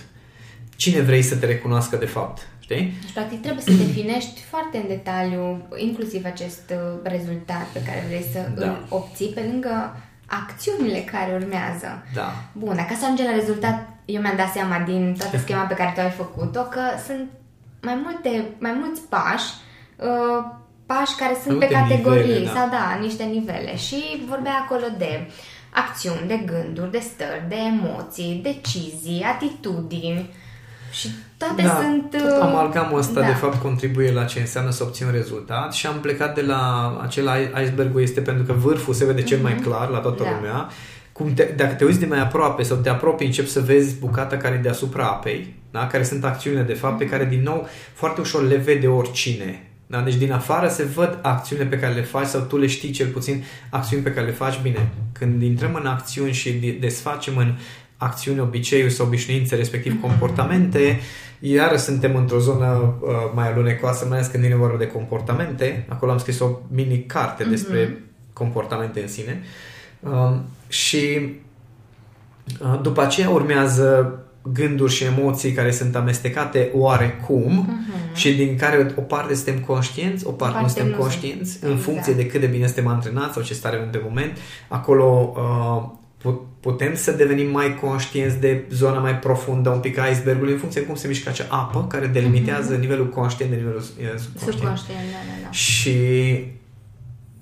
[0.76, 2.48] Cine vrei să te recunoască de fapt?
[2.72, 2.92] Știi?
[3.00, 8.26] Deci, practic, trebuie să definești foarte în detaliu, inclusiv acest uh, rezultat pe care vrei
[8.32, 8.66] să da.
[8.66, 12.06] îl obții, pe lângă acțiunile care urmează.
[12.14, 12.34] Da.
[12.52, 15.92] Bun, dacă să ajungem la rezultat, eu mi-am dat seama din toată schema pe care
[15.94, 17.28] tu ai făcut-o că sunt
[17.82, 19.48] mai multe, mai mulți pași,
[19.96, 20.44] uh,
[20.86, 22.52] pași care sunt pe categorii nivele, da.
[22.52, 25.30] sau da, niște nivele și vorbea acolo de
[25.70, 30.30] acțiuni, de gânduri, de stări, de emoții, decizii, atitudini,
[30.92, 31.08] Și
[31.46, 32.10] toate da, sunt...
[32.28, 33.26] Tot amalgamul ăsta, da.
[33.26, 36.60] de fapt, contribuie la ce înseamnă să obții un rezultat și am plecat de la
[37.02, 37.28] acel
[37.62, 39.62] iceberg este pentru că vârful se vede cel mai Mhm.
[39.62, 40.30] clar la toată Da.
[40.30, 40.68] lumea.
[41.12, 44.36] Cum te, dacă te uiți de mai aproape sau te apropii, începi să vezi bucata
[44.36, 45.86] care e deasupra apei, da?
[45.86, 47.12] care sunt acțiunile, de fapt, pe Mhm.
[47.12, 49.66] care, din nou, foarte ușor le vede oricine.
[49.86, 50.00] Da?
[50.00, 53.06] Deci din afară se văd acțiunile pe care le faci sau tu le știi cel
[53.06, 54.88] puțin acțiuni pe care le faci bine.
[55.12, 57.54] Când intrăm în acțiuni și de- desfacem în
[58.02, 61.00] acțiuni, obiceiuri sau obișnuințe, respectiv comportamente,
[61.38, 65.86] iară suntem într-o zonă uh, mai alunecoasă, mai ales când vine vorba de comportamente.
[65.88, 69.42] Acolo am scris o mini carte despre comportamente în sine.
[70.00, 70.34] Uh,
[70.68, 71.32] și
[72.60, 74.16] uh, după aceea urmează
[74.52, 78.14] gânduri și emoții care sunt amestecate oarecum Mhm.
[78.14, 81.62] și din care o parte suntem conștienți, o parte, nu parte suntem nu conștienți, sunt.
[81.62, 81.90] în Exact.
[81.90, 84.36] funcție de cât de bine suntem antrenați sau ce stare avem de moment.
[84.68, 85.88] Acolo uh,
[86.22, 90.58] pu- putem să devenim mai conștienți de zona mai profundă, un pic a icebergului, în
[90.58, 93.84] funcție de cum se mișcă acea apă care delimitează nivelul conștient de nivelul uh,
[94.16, 94.52] subconștient.
[94.52, 95.50] Subconștient, da, da, da.
[95.50, 95.96] Și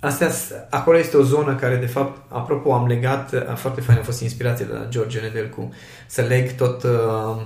[0.00, 0.30] astea,
[0.70, 4.22] acolo este o zonă care, de fapt, apropo, am legat, a, foarte fain a fost
[4.22, 5.72] inspirație de la George Nedelcu,
[6.06, 6.90] să leg tot, uh,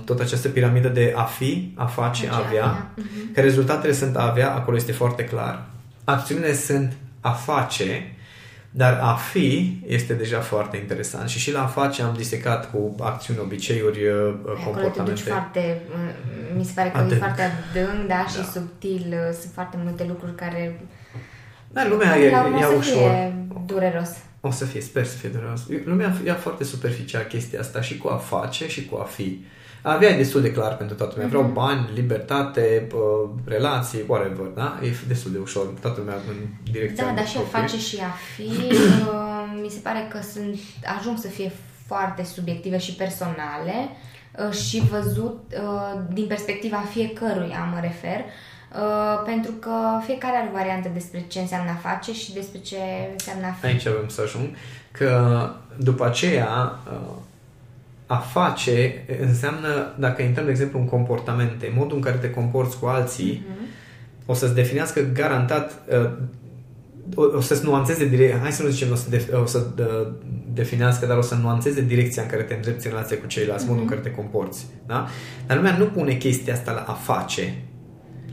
[0.04, 2.90] tot această piramidă de a fi, a face, a Face, avea, avea.
[2.96, 3.32] Mhm.
[3.32, 5.66] că rezultatele sunt a avea, acolo este foarte clar.
[6.04, 8.13] Acțiunile sunt a face,
[8.76, 12.94] dar a fi este deja foarte interesant și și la a face am disecat cu
[13.00, 15.22] acțiuni, obiceiuri, uh, Acolo te duci comportamente.
[15.22, 17.12] foarte, m- mi se pare că Adânc.
[17.12, 18.42] e foarte adânc, da, și Da.
[18.52, 20.80] subtil, uh, sunt foarte multe lucruri care
[21.72, 23.10] Dar lumea Până e, la urmă ia o să ușor.
[23.10, 23.34] fie
[23.66, 24.10] dureros.
[24.40, 25.60] O să fie, sper să fie dureros.
[25.84, 29.44] Lumea ia foarte superficial chestia asta și cu a face și cu a fi.
[29.86, 31.28] A avea e destul de clar pentru toată lumea.
[31.28, 32.96] Vreau bani, libertate, pă,
[33.44, 34.78] relații, whatever, da?
[34.82, 35.66] E destul de ușor.
[35.80, 36.36] Toată lumea în
[36.72, 37.60] direcția Da, dar și a proprie.
[37.60, 38.42] face și a fi,
[38.72, 40.58] uh, mi se pare că sunt,
[40.98, 41.52] ajung să fie
[41.86, 43.74] foarte subiective și personale
[44.46, 50.56] uh, și văzut uh, din perspectiva fiecăruia, mă refer, uh, pentru că fiecare are o
[50.56, 52.78] variantă despre ce înseamnă a face și despre ce
[53.12, 53.66] înseamnă a fi.
[53.66, 54.48] Aici avem să ajung.
[54.90, 57.16] Că după aceea uh,
[58.14, 62.86] a face înseamnă, dacă intrăm, de exemplu, în comportamente, modul în care te comporți cu
[62.86, 63.46] alții,
[64.26, 66.10] o să-ți definească garantat uh,
[67.14, 70.08] o, o să-ți nuanțeze direct, hai să nu zicem o să, def, o să uh,
[70.52, 73.82] definească, dar o să nuanțeze direcția în care te îndrepți în relație cu ceilalți, modul
[73.82, 74.66] în care te comporți.
[74.86, 75.08] Da?
[75.46, 77.54] Dar lumea nu pune chestia asta la a face.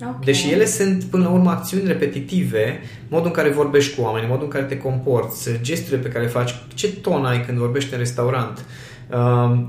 [0.07, 0.25] Ok.
[0.25, 4.43] Deși ele sunt, până la urmă, acțiuni repetitive, modul în care vorbești cu oameni, modul
[4.43, 7.99] în care te comporți, gesturile pe care le faci, ce ton ai când vorbești în
[7.99, 8.65] restaurant, Um,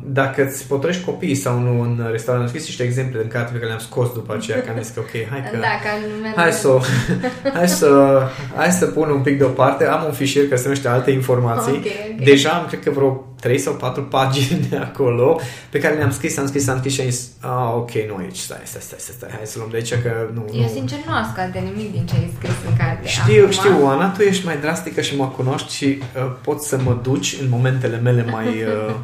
[0.05, 3.57] dacă îți potrești copiii sau nu în restaurant, am scris niște exemple în carte pe
[3.57, 5.57] care le-am scos după aceea, că am zis că ok, hai că...
[5.57, 6.78] Da, ca lumea Hai să,
[7.59, 8.22] hai, să,
[8.57, 9.87] hai să pun un pic deoparte.
[9.87, 11.72] Am un fișier care se numește alte informații.
[11.72, 11.87] Ok,
[12.18, 12.24] ok.
[12.24, 16.38] Deja am, cred că vreo 3 sau 4 pagini de acolo pe care le-am scris,
[16.38, 19.14] am scris, am scris și am zis, ah, ok, nu aici, stai, stai, stai, stai,
[19.16, 20.44] stai, hai să luăm de aici că nu...
[20.52, 20.68] Eu nu.
[20.68, 23.09] sincer nu ascult de nimic din ce ai scris în carte.
[23.09, 26.78] Știu, Acum, știu, Ana, tu ești mai drastică și mă cunoști și uh, poți să
[26.85, 28.46] mă duci în momentele mele mai
[28.88, 28.94] uh,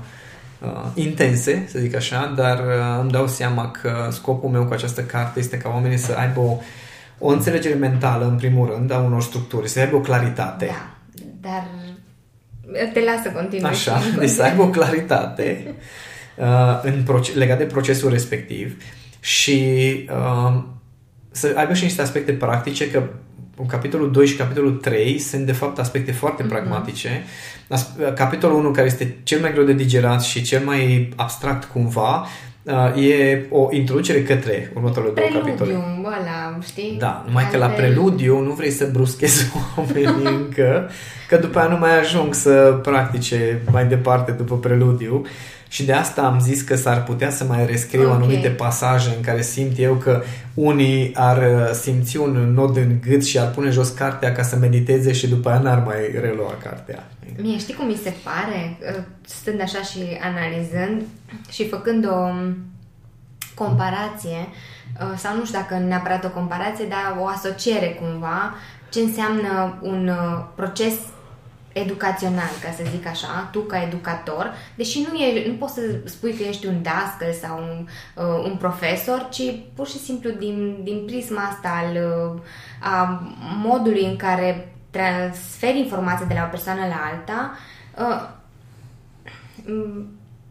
[0.61, 5.03] uh, intense, să zic așa, dar uh, îmi dau seama că scopul meu cu această
[5.03, 6.57] carte este ca oamenii să aibă o,
[7.19, 10.67] o înțelegere mentală, în primul rând, a unor structuri, să aibă o claritate.
[11.41, 11.69] Da, dar
[12.93, 13.69] te las să continui.
[13.69, 15.75] Așa, deci să aibă o claritate
[16.37, 18.83] uh, în proce- legat de procesul respectiv
[19.21, 19.61] și
[20.11, 20.63] uh,
[21.31, 23.03] să aibă și niște aspecte practice, că
[23.67, 26.53] capitolul 2 și capitolul 3 sunt de fapt aspecte foarte Mhm.
[26.53, 26.55] mm-hmm.
[26.55, 27.25] pragmatice.
[27.69, 32.27] As- Capitolul 1, care este cel mai greu de digerat și cel mai abstract cumva,
[32.63, 35.71] uh, e o introducere către următoarele două capitole.
[35.73, 36.97] Preludiu, ăla, știi?
[36.99, 40.91] Da, numai că la Altfel- preludiu nu vrei să bruschezi oamenii încă,
[41.29, 45.23] că după aia nu mai ajung să practice mai departe după preludiu
[45.69, 48.15] și de asta am zis că s-ar putea să mai rescriu Ok.
[48.15, 50.23] anumite pasaje în care simt eu că
[50.55, 54.57] unii ar uh, simți un nod în gât și ar pune jos cartea ca să
[54.57, 57.07] mediteze și după aia n-ar mai relua cartea.
[57.43, 61.03] Mie știi cum mi se pare, uh, stând așa și analizând
[61.51, 62.57] și făcând o um,
[63.55, 64.49] comparație,
[65.01, 68.55] uh, sau nu știu dacă neapărat o comparație, dar o asociere cumva,
[68.91, 70.95] ce înseamnă un uh, proces
[71.73, 76.35] educațional, ca să zic așa, tu ca educator, deși nu, e, nu poți să spui
[76.35, 79.43] că ești un dascăl sau un, uh, un profesor, ci
[79.75, 81.97] pur și simplu din, din prisma asta al
[82.35, 82.41] uh,
[82.81, 83.23] a
[83.63, 87.59] modului în care transferi informații de la o persoană la alta,
[87.99, 88.29] uh,
[89.65, 90.07] m,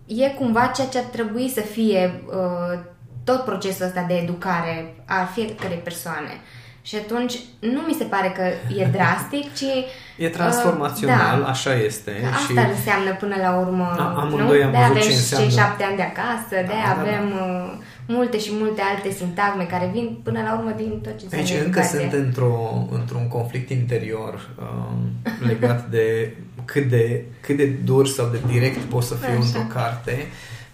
[0.06, 2.80] e cumva ceea ce ar trebui să fie uh,
[3.24, 6.42] tot procesul ăsta de educare a fiecărei persoane.
[6.88, 8.44] Și atunci nu mi se pare că
[8.82, 9.70] e drastic, ci
[10.26, 11.52] E transformațional, uh, da.
[11.52, 12.12] așa este.
[12.12, 14.20] Că asta și înseamnă până la urmă, A- nu?
[14.20, 15.48] amândoi am de văzut avem ce și înseamnă.
[15.48, 17.02] cei șapte ani de acasă, de Da, da, da.
[17.02, 17.72] avem uh,
[18.08, 21.82] multe și multe alte sintagme care vin până la urmă din tot ce Aici încă
[21.82, 22.54] sunt într-o,
[22.92, 25.00] într-un conflict interior um,
[25.48, 26.34] legat de
[26.66, 29.40] cât, de cât de dur sau de direct poți să fiu Așa.
[29.46, 30.16] într-o carte,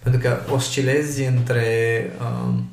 [0.02, 1.64] pentru că oscilezi între
[2.20, 2.68] um,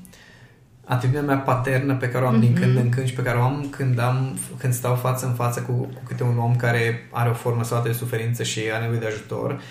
[0.92, 2.40] atitudinea mea paternă pe care o am mm-hmm.
[2.40, 5.34] din când în când și pe care o am când, am, când stau față în
[5.34, 8.82] față cu, cu câte un om care are o formă sau de suferință și are
[8.82, 9.62] nevoie de ajutor,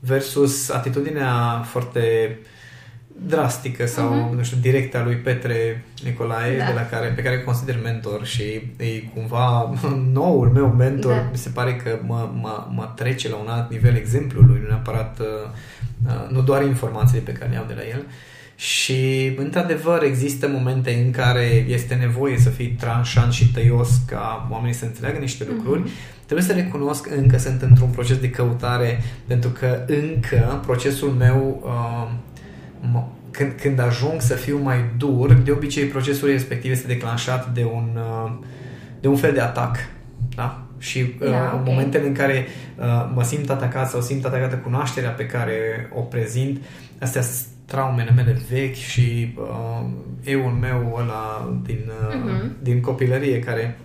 [0.00, 2.36] versus atitudinea foarte
[3.26, 4.36] drastică sau, uh-huh.
[4.36, 6.64] nu știu, directă a lui Petre Nicolae, da.
[6.64, 8.42] de la care, pe care îl consider mentor și
[8.76, 9.72] e cumva
[10.18, 11.12] noul meu mentor.
[11.12, 11.28] Da.
[11.30, 15.18] Mi se pare că mă, mă, mă trece la un alt nivel exemplului, nu neapărat,
[15.20, 15.26] uh,
[16.06, 18.04] uh, nu doar informațiile pe care le au de la el.
[18.58, 24.74] Și, într-adevăr, există momente în care este nevoie să fii tranșant și tăios ca oamenii
[24.74, 25.82] să înțeleagă niște lucruri.
[25.82, 31.62] Uh-huh Trebuie să recunosc încă sunt într-un proces de căutare pentru că încă procesul meu
[31.64, 37.64] uh, când, când ajung să fiu mai dur, de obicei procesul respectiv este declanșat de
[37.64, 38.32] un, uh,
[39.00, 39.76] de un fel de atac.
[40.34, 40.66] Da?
[40.78, 41.56] Și uh, da, okay.
[41.56, 42.46] în momentele în care
[42.78, 46.62] uh, mă simt atacat sau simt atacată cunoașterea pe care o prezint,
[47.00, 49.86] astea sunt traumele mele vechi și uh,
[50.22, 52.62] euul meu ăla din, uh, uh-huh.
[52.62, 53.78] din copilărie care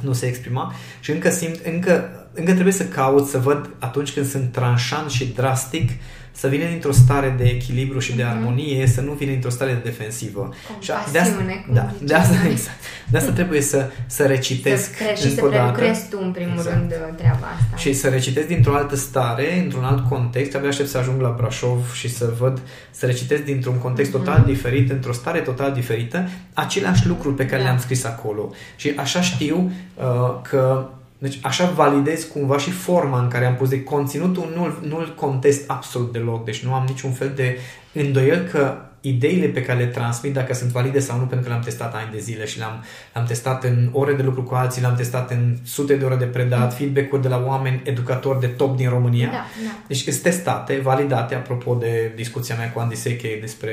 [0.00, 4.26] nu se exprima și încă simt, încă, încă trebuie să caut să văd atunci când
[4.26, 5.90] sunt tranșant și drastic
[6.32, 8.32] să vină dintr-o stare de echilibru și de mhm.
[8.32, 10.54] armonie, să nu vină dintr-o stare de defensivă.
[10.78, 12.78] și de asta, da, de asta, exact.
[13.10, 16.76] De asta trebuie să, să recitesc să și să prelucrezi tu în primul exact.
[16.76, 17.76] rând treaba asta.
[17.76, 21.92] Și să recitesc dintr-o altă stare, într-un alt context, abia aștept să ajung la Brașov
[21.92, 24.24] și să văd, să recitesc dintr-un context mm-hmm.
[24.24, 27.68] total diferit, într-o stare total diferită, aceleași lucruri pe care da.
[27.68, 28.50] le-am scris acolo.
[28.76, 30.88] Și așa știu uh, că
[31.20, 35.70] deci așa validez cumva și forma în care am pus de conținutul, nu-l, nu-l contest
[35.70, 37.58] absolut deloc, deci nu am niciun fel de
[37.92, 41.64] îndoiel că ideile pe care le transmit, dacă sunt valide sau nu, pentru că le-am
[41.64, 44.94] testat ani de zile și le-am, le-am testat în ore de lucru cu alții, le-am
[44.94, 46.76] testat în sute de ore de predat, mm.
[46.76, 49.26] feedback-uri de la oameni educatori de top din România.
[49.26, 49.70] Da, da.
[49.86, 53.72] Deci sunt testate, validate, apropo de discuția mea cu Andy Seche despre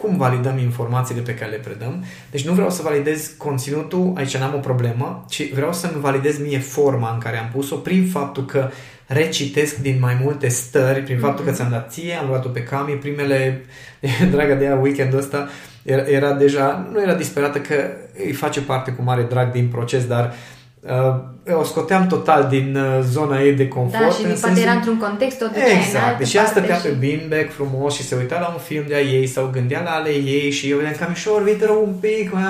[0.00, 2.04] cum validăm informațiile pe care le predăm.
[2.30, 6.58] Deci nu vreau să validez conținutul, aici n-am o problemă, ci vreau să-mi validez mie
[6.58, 8.70] forma în care am pus-o prin faptul că
[9.06, 11.58] recitesc din mai multe stări, prin faptul că mhm.
[11.58, 13.64] ți-am dat ție, am luat-o pe Cami, primele,
[14.32, 15.48] dragă de ea, weekendul ăsta,
[15.82, 17.74] era, era deja, nu era disperată că
[18.24, 22.76] îi face parte cu mare drag din proces, dar uh, uh, o scoteam total din
[22.76, 24.02] uh, zona ei de confort.
[24.02, 25.44] Da, și din poate era într-un context, o
[25.76, 26.18] Exact.
[26.18, 26.82] Deci ea stătea și...
[26.82, 30.10] pe beanbag frumos și se uita la un film de-a ei sau gândea la ale
[30.10, 32.42] ei și eu vedeam camișor, uite un pic, mai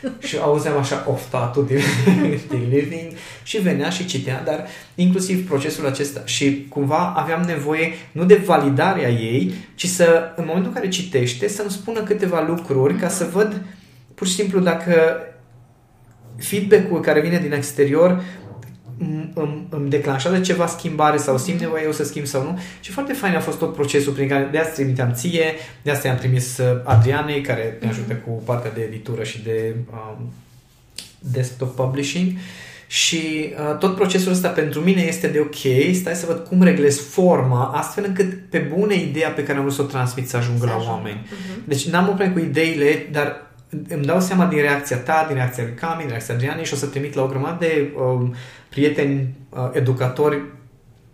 [0.26, 1.80] și auzeam așa oftatul din,
[2.50, 3.10] din living
[3.42, 9.08] și venea și citea, dar inclusiv procesul acesta și cumva aveam nevoie nu de validarea
[9.08, 13.62] ei, ci să, în momentul în care citește, să-mi spună câteva lucruri ca să văd
[14.14, 14.92] pur și simplu dacă
[16.40, 18.22] feedback-ul care vine din exterior
[19.34, 22.58] îmi, îmi declanșează ceva schimbare sau simt nevoie eu să schimb sau nu.
[22.80, 25.44] Și foarte fain a fost tot procesul prin care de asta trimiteam ție,
[25.82, 29.74] de asta ți-am trimis uh, Adrianei, care ne ajută cu partea de editură și de
[29.92, 30.32] um,
[31.18, 32.32] desktop publishing.
[32.86, 37.00] Și uh, tot procesul ăsta pentru mine este de ok, stai să văd cum reglez
[37.00, 40.60] forma, astfel încât pe bune ideea pe care am vrut să o transmit să ajungă
[40.60, 40.88] să la ajung.
[40.88, 41.26] oameni.
[41.26, 41.64] Uh-huh.
[41.64, 43.49] Deci n-am o cu ideile, dar
[43.88, 46.76] îmi dau seama din reacția ta, din reacția lui Cami, din reacția Adrianei și o
[46.76, 48.34] să trimit la o grămadă de um,
[48.68, 50.42] prieteni uh, educatori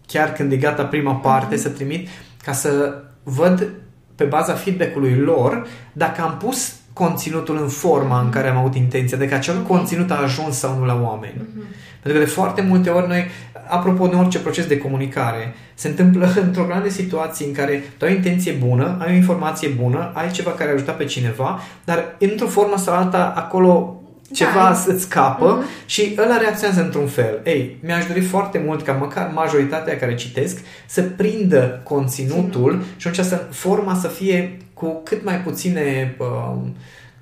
[0.07, 1.61] chiar când e gata prima parte mm-hmm.
[1.61, 2.09] să trimit
[2.43, 3.69] ca să văd
[4.15, 8.35] pe baza feedback-ului lor dacă am pus conținutul în forma în mhm.
[8.35, 9.67] care am avut intenția, de că acel okay.
[9.67, 11.35] conținut a ajuns sau nu la oameni.
[11.35, 12.01] Mm-hmm.
[12.03, 13.27] Pentru că de foarte multe ori noi
[13.69, 18.13] apropo de orice proces de comunicare, se întâmplă într-o grande situații în care tu ai
[18.13, 22.47] o intenție bună, ai o informație bună, ai ceva care ajută pe cineva, dar într-o
[22.47, 24.01] formă sau alta acolo
[24.33, 24.93] ceva da.
[24.93, 25.87] îți scapă uh-huh.
[25.87, 27.41] și ăla reacționează într-un fel.
[27.45, 32.85] Ei, mi-aș dori foarte mult ca măcar majoritatea care citesc să prindă conținutul Ține.
[32.97, 36.57] și atunci să, forma să fie cu cât mai puține uh,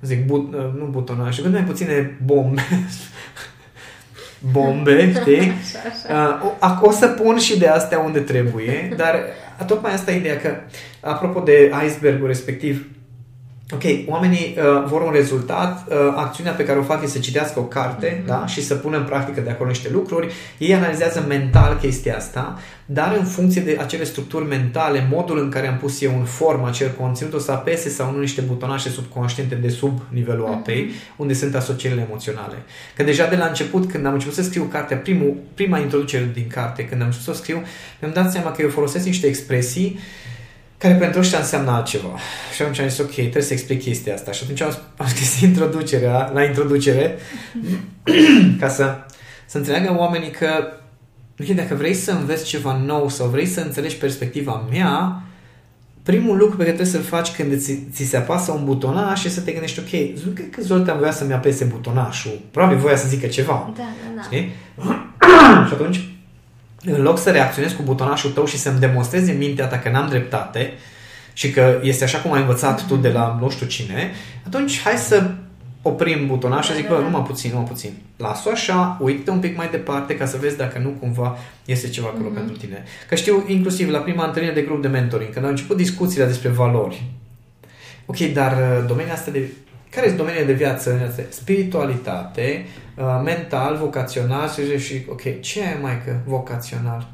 [0.01, 2.61] zic, but, uh, nu butonaje, cât mai puține bombe
[4.51, 5.37] bombe, știi?
[5.37, 5.79] Așa,
[6.09, 6.39] așa.
[6.43, 9.19] Uh, o, o să pun și de astea unde trebuie, dar
[9.67, 10.55] tocmai asta e ideea că,
[10.99, 12.87] apropo de icebergul respectiv,
[13.73, 17.59] Ok, oamenii uh, vor un rezultat, uh, acțiunea pe care o fac e să citească
[17.59, 18.25] o carte mm-hmm.
[18.25, 18.45] da?
[18.47, 20.33] și să pună în practică de acolo niște lucruri.
[20.57, 25.67] Ei analizează mental chestia asta, dar în funcție de acele structuri mentale, modul în care
[25.67, 29.55] am pus eu în formă acel conținut, o să apese sau nu niște butonașe subconștiente
[29.55, 30.57] de sub nivelul mm-hmm.
[30.57, 32.55] apei, unde sunt asocierile emoționale.
[32.95, 36.47] Că deja de la început, când am început să scriu cartea, primul, prima introducere din
[36.47, 37.63] carte, când am început să o scriu,
[38.01, 39.99] mi-am dat seama că eu folosesc niște expresii
[40.77, 42.17] care pentru ăștia înseamnă altceva.
[42.55, 44.31] Și atunci am zis, ok, trebuie să explic chestia asta.
[44.31, 47.17] Și atunci am, am scris introducerea, la introducere,
[48.59, 48.97] ca să,
[49.45, 50.67] să înțeleagă oamenii că
[51.39, 55.21] ok, dacă vrei să înveți ceva nou sau vrei să înțelegi perspectiva mea,
[56.03, 59.31] primul lucru pe care trebuie să-l faci când ți, ți se apasă un butonaș și
[59.31, 63.07] să te gândești, ok, nu cred că Zoltan voia să-mi apese butonașul, probabil voia să
[63.07, 63.73] zică ceva.
[63.77, 64.21] Da, da, da.
[64.21, 64.51] Știi?
[65.67, 66.14] și atunci,
[66.85, 70.09] în loc să reacționezi cu butonașul tău și să-mi demonstrezi în mintea ta că n-am
[70.09, 70.73] dreptate
[71.33, 74.11] și că este așa cum ai învățat tu de la nu știu cine,
[74.45, 75.31] atunci hai să
[75.81, 77.91] oprim butonașul și zic, bă, numai puțin, numai puțin.
[78.17, 82.07] Las-o așa, uite un pic mai departe ca să vezi dacă nu cumva este ceva
[82.07, 82.33] acolo mm-hmm.
[82.33, 82.83] pentru tine.
[83.07, 86.49] Că știu, inclusiv la prima întâlnire de grup de mentoring, când au început discuțiile despre
[86.49, 87.03] valori.
[88.05, 89.47] Ok, dar uh, domeniul asta de...
[89.95, 91.13] Care sunt domeniile de viață?
[91.29, 92.65] Spiritualitate,
[92.97, 97.07] uh, mental, vocațional și, și ok, ce e mai că vocațional?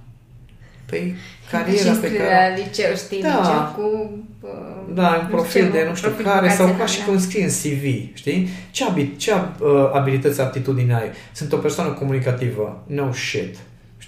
[0.86, 1.15] Păi
[1.52, 2.30] cariera pe care...
[2.30, 3.30] la liceu, știi, da.
[3.30, 4.12] liceu cu...
[4.41, 8.15] Uh, da, un profil de nu știu care sau ca și cum scrie în CV,
[8.17, 8.50] știi?
[8.72, 11.12] Ce, abit, ce uh, abilități, aptitudini ai?
[11.32, 12.84] Sunt o persoană comunicativă?
[12.88, 13.58] No shit.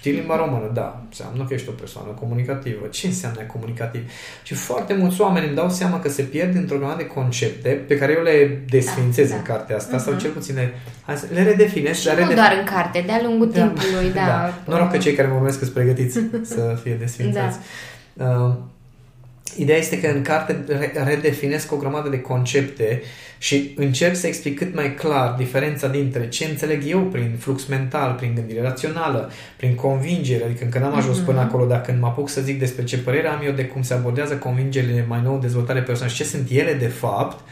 [0.04, 0.70] Știi limba română?
[0.72, 1.02] Da.
[1.08, 2.86] Înseamnă că ești o persoană comunicativă.
[2.86, 4.10] Ce înseamnă comunicativ?
[4.42, 7.98] Și foarte mulți oameni îmi dau seama că se pierd într-o grămadă de concepte pe
[7.98, 9.52] care eu le desfințez da, în da.
[9.52, 10.02] cartea asta uh-huh.
[10.02, 10.22] sau mhm.
[10.22, 10.74] cel puțin le,
[11.32, 11.98] le redefinez.
[11.98, 12.28] Și le redef...
[12.28, 14.24] nu doar în carte, de-a lungul da, timpului, da.
[14.26, 14.54] da.
[14.66, 16.20] Noroc că cei care mă urmesc sunt pregătiți
[16.54, 17.58] să fie desfințați.
[18.12, 18.24] Da.
[18.24, 18.54] Uh,
[19.56, 20.64] Ideea este că în carte
[21.04, 23.02] redefinesc o grămadă de concepte
[23.38, 28.12] și încerc să explic cât mai clar diferența dintre ce înțeleg eu prin flux mental,
[28.12, 31.24] prin gândire rațională, prin convingere, adică încă n-am ajuns mm-hmm.
[31.24, 33.82] până acolo, dacă când mă apuc să zic despre ce părere am eu de cum
[33.82, 37.44] se abordează convingerile mai nou, dezvoltare personală și ce sunt ele de fapt,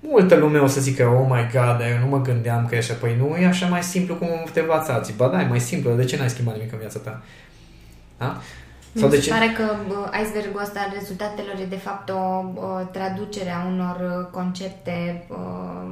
[0.00, 2.94] multă lume o să zică, oh my god, eu nu mă gândeam că e așa.
[2.94, 5.14] Păi nu e așa mai simplu cum te învață alții.
[5.16, 7.22] Ba da, e mai simplu, de ce n-ai schimbat nimic în viața ta?
[8.18, 8.40] Da?
[8.98, 9.64] Sau Mi se pare că
[10.22, 12.22] icebergul ăsta al rezultatelor e de fapt o,
[12.68, 15.90] o traducere a unor uh, concepte uh,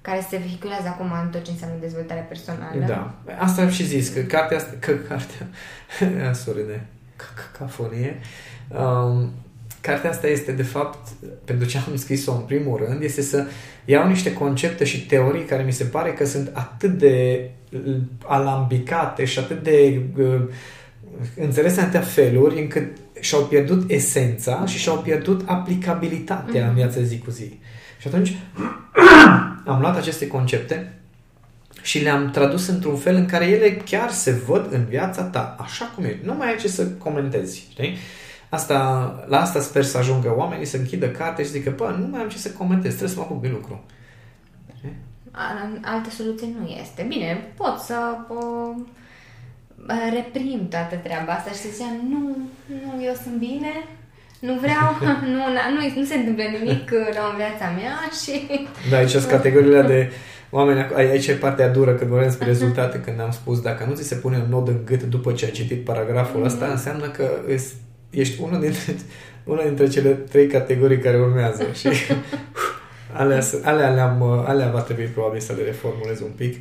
[0.00, 2.84] care se vehiculează acum în tot ce înseamnă dezvoltare personală.
[2.86, 3.14] Da.
[3.38, 5.46] Asta am și zis, că cartea asta, că cartea,
[6.44, 6.80] sorry de
[7.16, 8.20] cacofonie,
[8.68, 9.32] um,
[9.80, 11.08] cartea asta este de fapt,
[11.44, 13.46] pentru ce am scris-o în primul rând, este să
[13.84, 17.50] iau niște concepte și teorii care mi se pare că sunt atât de
[18.26, 20.42] alambicate și atât de uh,
[21.36, 26.68] înțeles în atâtea feluri încât și-au pierdut esența și și-au pierdut aplicabilitatea mm-hmm.
[26.68, 27.58] în viața zi cu zi.
[27.98, 28.36] Și atunci
[29.72, 30.92] am luat aceste concepte
[31.82, 35.92] și le-am tradus într-un fel în care ele chiar se văd în viața ta, așa
[35.94, 36.20] cum e.
[36.22, 37.96] Nu mai ai ce să comentezi, știi?
[38.48, 38.76] Asta,
[39.26, 42.20] la asta sper să ajungă oamenii să închidă carte și să zică, bă, nu mai
[42.20, 43.84] am ce să comentez, trebuie să mă apuc de lucru.
[45.82, 47.04] Altă soluție nu este.
[47.08, 47.94] Bine, pot să
[48.28, 48.72] o
[49.86, 52.20] reprim toată treaba asta și să ziceam, nu,
[52.66, 53.72] nu, eu sunt bine,
[54.40, 54.88] nu vreau,
[55.34, 55.42] nu,
[55.74, 58.32] nu, nu se întâmplă nimic la în viața mea și...
[58.90, 60.10] Da, aici sunt categoriile de
[60.50, 64.08] oameni, aici e partea dură când vorbim despre rezultate, când am spus, dacă nu ți
[64.08, 66.44] se pune un nod în gât după ce ai citit paragraful mm-hmm.
[66.44, 67.30] ăsta, înseamnă că
[68.10, 68.94] ești unul dintre,
[69.52, 71.88] una dintre cele trei categorii care urmează și
[73.12, 74.16] alea, alea, alea,
[74.46, 76.54] alea va trebui probabil să le reformulez un pic.
[76.54, 76.60] Uh,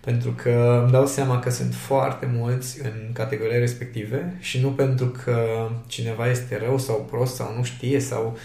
[0.00, 5.06] pentru că îmi dau seama că sunt foarte mulți în categoriile respective și nu pentru
[5.06, 8.38] că cineva este rău sau prost sau nu știe sau...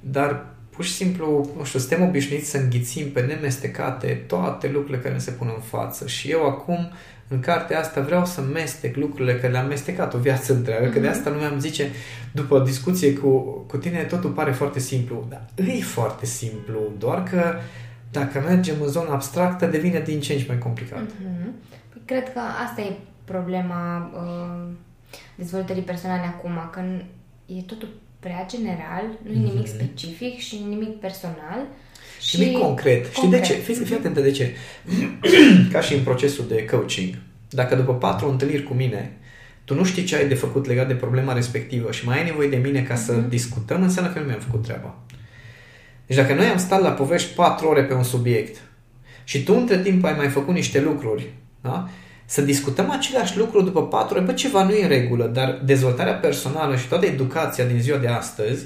[0.00, 5.14] Dar pur și simplu, nu știu, suntem obișnuiți să înghițim pe nemestecate toate lucrurile care
[5.14, 6.90] ne se pun în față și eu acum
[7.28, 10.92] în cartea asta vreau să mestec lucrurile care le-am mestecat o viață întreagă, mm-hmm.
[10.92, 11.16] că de mhm.
[11.16, 11.90] asta lumea îmi zice,
[12.32, 15.26] după discuție cu, cu tine, totul pare foarte simplu.
[15.28, 17.54] Dar e foarte simplu, doar că
[18.10, 21.02] dacă mergem în zona abstractă, devine din ce în ce mai complicat.
[21.02, 21.50] Mm-hmm.
[21.88, 22.92] Păi cred că asta e
[23.24, 24.72] problema uh,
[25.34, 26.80] dezvoltării personale acum, că
[27.46, 27.88] e totul
[28.20, 29.74] prea general, nu e nimic mm-hmm.
[29.74, 31.66] specific și nimic personal.
[32.20, 33.06] Și nimic concret.
[33.06, 33.14] concret.
[33.14, 33.52] Știi de ce?
[33.52, 34.54] Fii, fii atentă de ce.
[35.72, 37.14] Ca și în procesul de coaching.
[37.50, 39.16] Dacă după patru întâlniri cu mine
[39.66, 42.48] tu nu știi ce ai de făcut legat de problema respectivă și mai ai nevoie
[42.48, 43.04] de mine ca mm-hmm.
[43.04, 43.28] să mhm.
[43.28, 44.98] discutăm, înseamnă că nu mi-am făcut treaba.
[46.06, 48.56] Deci dacă noi am stat la povești 4 ore pe un subiect
[49.24, 51.88] și tu între timp ai mai făcut niște lucruri, da?
[52.24, 56.14] să discutăm același lucru după 4 ore, bă, ceva nu e în regulă, dar dezvoltarea
[56.14, 58.64] personală și toată educația din ziua de astăzi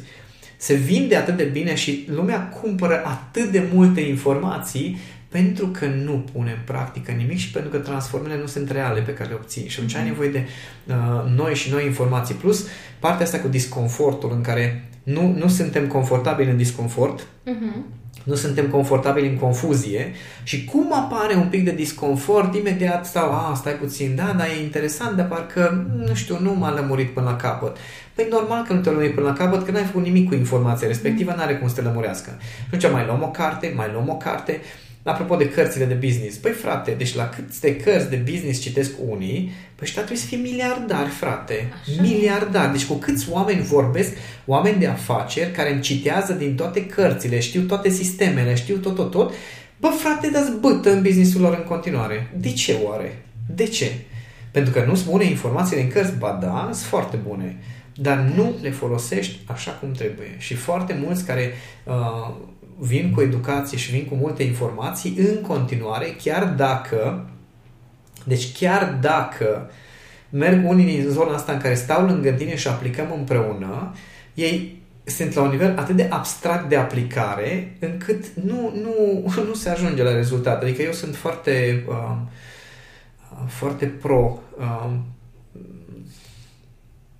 [0.56, 6.24] se vinde atât de bine și lumea cumpără atât de multe informații pentru că nu
[6.32, 9.68] pune în practică nimic și pentru că transformele nu sunt reale pe care le obții.
[9.68, 10.46] Și atunci ai nevoie de
[10.86, 12.34] uh, noi și noi informații.
[12.34, 12.66] Plus,
[12.98, 17.76] partea asta cu disconfortul în care nu, nu suntem confortabili în disconfort, uh-huh.
[18.24, 23.54] nu suntem confortabili în confuzie și cum apare un pic de disconfort, imediat stau, a,
[23.54, 27.36] stai puțin, da, dar e interesant, dar parcă, nu știu, nu m-a lămurit până la
[27.36, 27.76] capăt.
[28.14, 30.86] Păi normal că nu te lămuri până la capăt, că n-ai făcut nimic cu informația
[30.86, 32.30] respectivă, n-are cum să te lămurească.
[32.40, 34.60] Și atunci mai luăm o carte, mai luăm o carte,
[35.02, 39.52] Apropo de cărțile de business, păi frate, deci la câte cărți de business citesc unii,
[39.74, 41.72] păi ăștia trebuie să fie miliardari, frate.
[41.82, 42.02] Așa.
[42.02, 42.72] Miliardari.
[42.72, 44.12] Deci cu câți oameni vorbesc,
[44.46, 49.10] oameni de afaceri care îmi citează din toate cărțile, știu toate sistemele, știu tot, tot,
[49.10, 49.34] tot,
[49.80, 52.32] bă, frate, dați bătă în businessul lor în continuare.
[52.36, 53.22] De ce oare?
[53.54, 53.90] De ce?
[54.50, 56.18] Pentru că nu sunt bune informațiile în cărți?
[56.18, 57.56] Ba da, sunt foarte bune.
[57.94, 60.34] Dar nu le folosești așa cum trebuie.
[60.38, 61.52] Și foarte mulți care
[61.84, 62.34] uh,
[62.80, 67.28] vin cu educație și vin cu multe informații în continuare, chiar dacă,
[68.24, 69.70] deci chiar dacă
[70.30, 73.94] merg unii din zona asta în care stau lângă tine și aplicăm împreună,
[74.34, 79.68] ei sunt la un nivel atât de abstract de aplicare încât nu, nu, nu se
[79.68, 80.62] ajunge la rezultat.
[80.62, 82.16] Adică eu sunt foarte, uh,
[83.46, 84.90] foarte pro uh,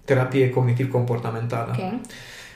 [0.05, 1.75] terapie cognitiv-comportamentală.
[1.77, 2.01] Okay.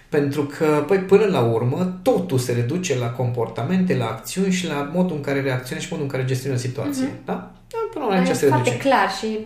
[0.09, 4.91] Pentru că, păi, până la urmă, totul se reduce la comportamente, la acțiuni și la
[4.93, 7.07] modul în care reacționezi și modul în care gestionezi situația.
[7.07, 7.25] Mm-hmm.
[7.25, 7.33] Da?
[7.69, 7.79] da?
[7.93, 8.89] Până la aici se foarte reduce.
[8.89, 9.39] clar și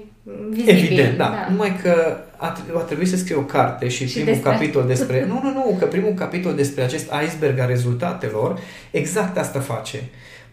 [0.50, 0.74] vizibil.
[0.74, 1.24] Evident, da.
[1.24, 1.46] da.
[1.50, 4.50] Numai că a, a trebuit să scrie o carte și, și primul despre...
[4.50, 5.24] capitol despre...
[5.30, 10.02] nu, nu, nu, că primul capitol despre acest iceberg a rezultatelor exact asta face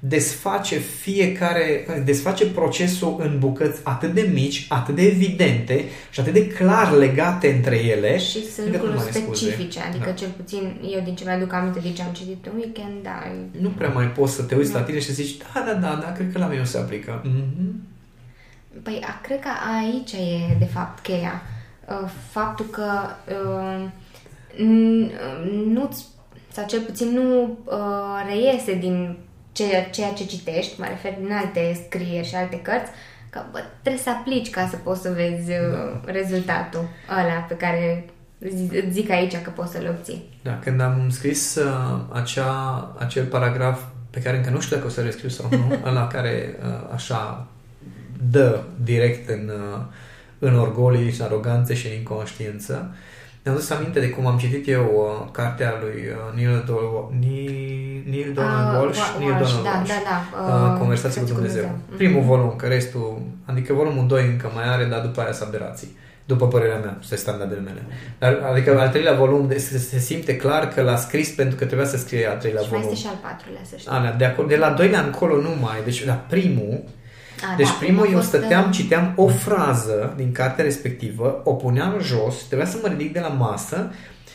[0.07, 6.47] desface fiecare, desface procesul în bucăți atât de mici, atât de evidente și atât de
[6.47, 8.17] clar legate între ele.
[8.17, 10.11] Și sunt lucruri specifice, adică da.
[10.11, 13.23] cel puțin eu din ce mi-aduc aminte din ce am citit un weekend, da.
[13.61, 14.79] Nu prea mai poți să te uiți da.
[14.79, 16.77] la tine și să zici, da, da, da, da, cred că la mine o se
[16.77, 17.21] aplică.
[17.25, 17.93] Mm-hmm.
[18.83, 19.49] Păi, cred că
[19.79, 21.41] aici e, de fapt, cheia.
[21.89, 22.91] Uh, faptul că
[23.27, 23.89] uh,
[25.73, 25.89] nu
[26.51, 29.17] sau cel puțin nu uh, reiese din
[29.55, 32.91] ceea, ceea ce citești, mă refer din alte scrieri și alte cărți,
[33.29, 36.11] că bă, trebuie să aplici ca să poți să vezi uh, da.
[36.11, 38.05] rezultatul ăla pe care
[38.89, 40.39] zic aici că poți să-l obții.
[40.41, 44.91] Da, când am scris uh, acea, acel paragraf pe care încă nu știu dacă o
[44.91, 47.47] să rescriu sau nu, ăla care uh, așa
[48.29, 49.81] dă direct în, uh,
[50.39, 52.97] în orgolii și în aroganțe și în inconștiență, uh,
[53.45, 57.09] mi-am dus aminte de cum am citit eu uh, cartea lui uh, Neil, Dol-
[58.09, 61.61] Neil, Donald uh, Walsh, Neil Donald da, Walsh, da, da, uh, Conversații cu Dumnezeu.
[61.61, 61.79] Dumnezeu.
[61.87, 61.97] Mhm.
[61.97, 65.97] Primul volum, că restul, adică volumul 2 încă mai are, dar după aia sunt aberații.
[66.25, 67.81] După părerea mea, sunt standardele mele.
[68.19, 71.87] Dar, adică al treilea volum se, se simte clar că l-a scris pentru că trebuia
[71.87, 72.83] să scrie al treilea și volum.
[72.83, 73.91] Și mai este și al patrulea, să știi.
[73.91, 75.77] Alea, de, acolo, de la doilea încolo nu mai.
[75.83, 76.83] Deci la primul
[77.43, 78.77] a, deci da, primul eu stăteam, de...
[78.77, 83.27] citeam o frază din cartea respectivă, o puneam jos, trebuia să mă ridic de la
[83.27, 83.93] masă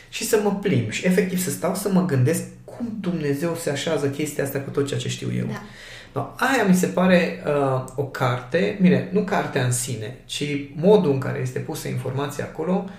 [0.09, 4.07] și să mă plimb și efectiv să stau să mă gândesc cum Dumnezeu se așează
[4.07, 5.45] chestia asta cu tot ceea ce știu eu.
[5.45, 5.61] Da.
[6.13, 10.43] No, aia mi se pare uh, o carte, bine, nu cartea în sine, ci
[10.75, 12.89] modul în care este pusă informația acolo,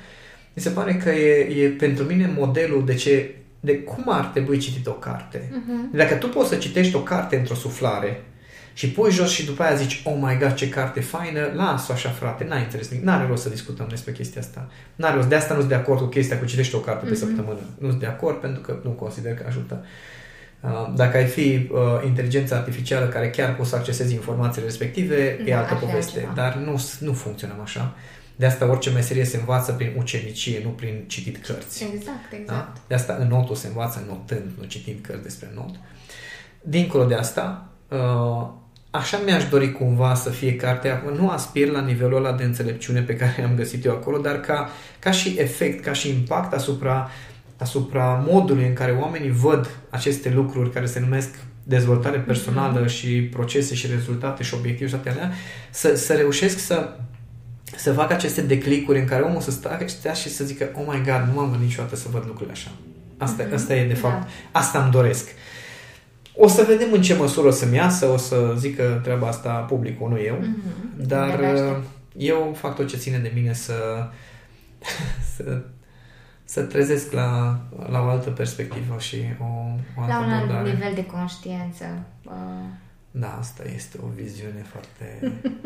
[0.53, 4.59] mi se pare că e, e pentru mine modelul de ce de cum ar trebui
[4.59, 5.38] citit o carte.
[5.38, 5.96] Uh-huh.
[5.96, 8.24] Dacă tu poți să citești o carte într-o suflare,
[8.73, 12.09] și pui jos și după aia zici, oh my god, ce carte faină, las-o așa,
[12.09, 14.68] frate, n-ai interes, n-are rost să discutăm despre chestia asta.
[14.95, 17.12] N-are rost, de asta nu sunt de acord cu chestia cu citești o carte pe
[17.12, 17.18] mm-hmm.
[17.18, 17.61] săptămână.
[17.79, 19.85] Nu sunt de acord pentru că nu consider că ajută.
[20.61, 25.51] Uh, dacă ai fi uh, inteligența artificială care chiar poți să accesezi informațiile respective, da,
[25.51, 26.20] e altă poveste.
[26.20, 26.33] Ceva.
[26.35, 27.95] Dar nu, nu funcționăm așa.
[28.37, 31.85] De asta orice meserie se învață prin ucenicie, nu prin citit cărți.
[31.95, 32.47] Exact, exact.
[32.47, 32.73] Da?
[32.87, 35.75] De asta în notul se învață notând, nu citind cărți despre not.
[36.61, 38.49] Dincolo de asta, uh,
[38.95, 43.16] așa mi-aș dori cumva să fie cartea, nu aspir la nivelul ăla de înțelepciune pe
[43.16, 47.11] care am găsit eu acolo, dar ca, ca și efect, ca și impact asupra,
[47.57, 52.93] asupra modului în care oamenii văd aceste lucruri care se numesc dezvoltare personală mm-hmm.
[52.93, 55.32] și procese și rezultate și obiective și toate alea,
[55.70, 56.97] să, să reușesc să
[57.76, 59.51] să fac aceste declicuri în care omul să
[59.86, 62.70] stea și să zică, oh my god, nu am gândit niciodată să văd lucrurile așa.
[63.18, 63.55] Asta, mm-hmm.
[63.55, 64.59] asta e de fapt, da.
[64.59, 65.28] asta îmi doresc.
[66.35, 70.09] O să vedem în ce măsură o să-mi iasă, o să zică treaba asta publicul,
[70.09, 71.07] nu eu, mm-hmm.
[71.07, 71.83] dar uh,
[72.16, 74.09] eu fac tot ce ține de mine să,
[75.37, 75.62] să,
[76.45, 79.45] să trezesc la, la o altă perspectivă și o,
[79.97, 81.85] o altă La un alt nivel de conștiință.
[82.24, 82.33] Uh...
[83.11, 85.18] Da, asta este o viziune foarte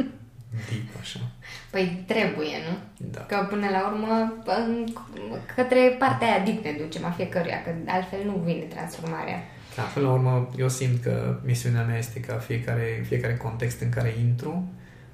[0.68, 1.20] deep, așa.
[1.70, 3.06] Păi trebuie, nu?
[3.10, 3.20] Da.
[3.20, 4.32] Că până la urmă
[5.54, 9.42] către partea aia deep ne ducem a fiecăruia, că altfel nu vine transformarea.
[9.76, 13.88] Da, până la urmă, eu simt că misiunea mea este ca fiecare, fiecare context în
[13.88, 14.68] care intru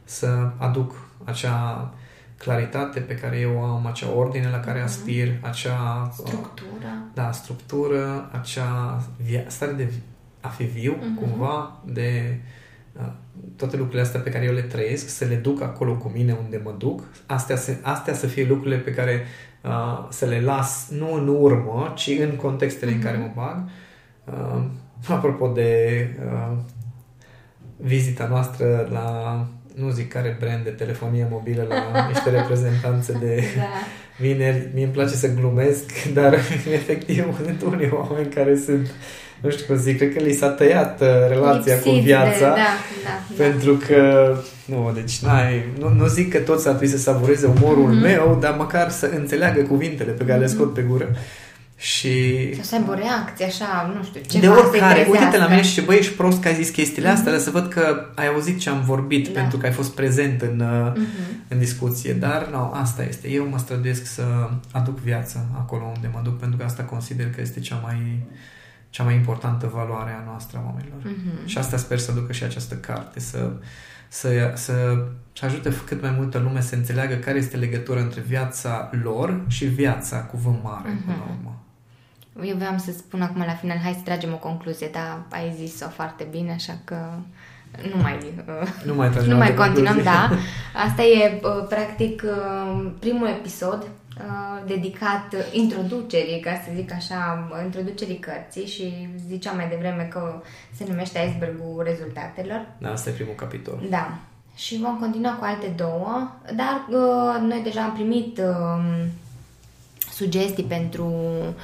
[0.04, 0.94] să aduc
[1.24, 1.94] acea
[2.36, 4.86] claritate pe care eu am, acea ordine la care mhm.
[4.86, 6.10] aspir, acea...
[6.12, 7.02] Structură.
[7.14, 9.92] Da, structură, acea via- stare de
[10.40, 11.20] a fi viu, uh-huh.
[11.20, 12.40] cumva, de,
[13.56, 16.60] toate lucrurile astea pe care eu le trăiesc, să le duc acolo cu mine unde
[16.64, 19.24] mă duc, astea, să, astea să fie lucrurile pe care
[19.62, 22.94] uh, să le las nu în urmă, ci în contextele mm-hmm.
[22.94, 23.68] în care mă bag.
[24.24, 24.62] Uh,
[25.08, 26.56] apropo de uh,
[27.76, 31.76] vizita noastră la nu zic care brand de telefonie mobilă la
[32.12, 33.62] niște reprezentanțe de da.
[34.18, 34.68] vineri.
[34.74, 36.34] Mie îmi place să glumesc, dar
[36.72, 38.90] efectiv sunt unii oameni care sunt
[39.42, 42.38] nu știu cum zic, cred că li s-a tăiat uh, relația Lipsit cu viața.
[42.38, 42.54] De, da,
[43.04, 43.86] da, pentru da.
[43.86, 48.02] că, nu, deci n-ai, nu, nu zic că toți ar trebui să savureze umorul mm-hmm.
[48.02, 50.40] meu, dar măcar să înțeleagă cuvintele pe care mm-hmm.
[50.40, 50.74] le scot mhm.
[50.74, 51.08] pe gură.
[51.82, 52.54] Și...
[52.54, 55.80] Sau să aibă o reacție așa, nu știu, ce De oricare, uite-te la mine și
[55.80, 57.34] băi, ești prost că ai zis chestiile astea, mm-hmm.
[57.34, 59.40] dar să văd că ai auzit ce am vorbit da.
[59.40, 61.48] pentru că ai fost prezent în, mm-hmm.
[61.48, 62.12] în discuție.
[62.12, 63.28] Dar, nu, asta este.
[63.28, 64.22] Eu mă străduiesc să
[64.72, 68.26] aduc viață acolo unde mă duc, pentru că asta consider că este cea mai
[68.90, 71.00] cea mai importantă valoare a noastră a oamenilor.
[71.00, 71.46] Mm-hmm.
[71.46, 73.50] Și asta sper să ducă și această carte, să,
[74.08, 78.90] să, să, să ajute cât mai multă lume să înțeleagă care este legătura între viața
[79.02, 81.04] lor și viața cu V mare, mm-hmm.
[81.04, 81.61] până la urmă.
[82.44, 85.88] Eu vreau să spun acum la final, hai să tragem o concluzie, dar ai zis-o
[85.88, 86.96] foarte bine, așa că
[87.94, 90.30] nu mai, uh, nu mai, nu mai continuăm, da.
[90.86, 93.86] Asta e, uh, practic, uh, primul episod
[94.18, 100.42] Uh, dedicat introducerii, ca să zic așa, introducerii cărții și ziceam mai devreme că
[100.76, 102.66] se numește Icebergul rezultatelor.
[102.78, 103.82] Da, asta e primul capitol.
[103.90, 104.18] Da.
[104.54, 109.04] Și vom continua cu alte două, dar uh, noi deja am primit uh,
[110.10, 111.54] sugestii pentru uh,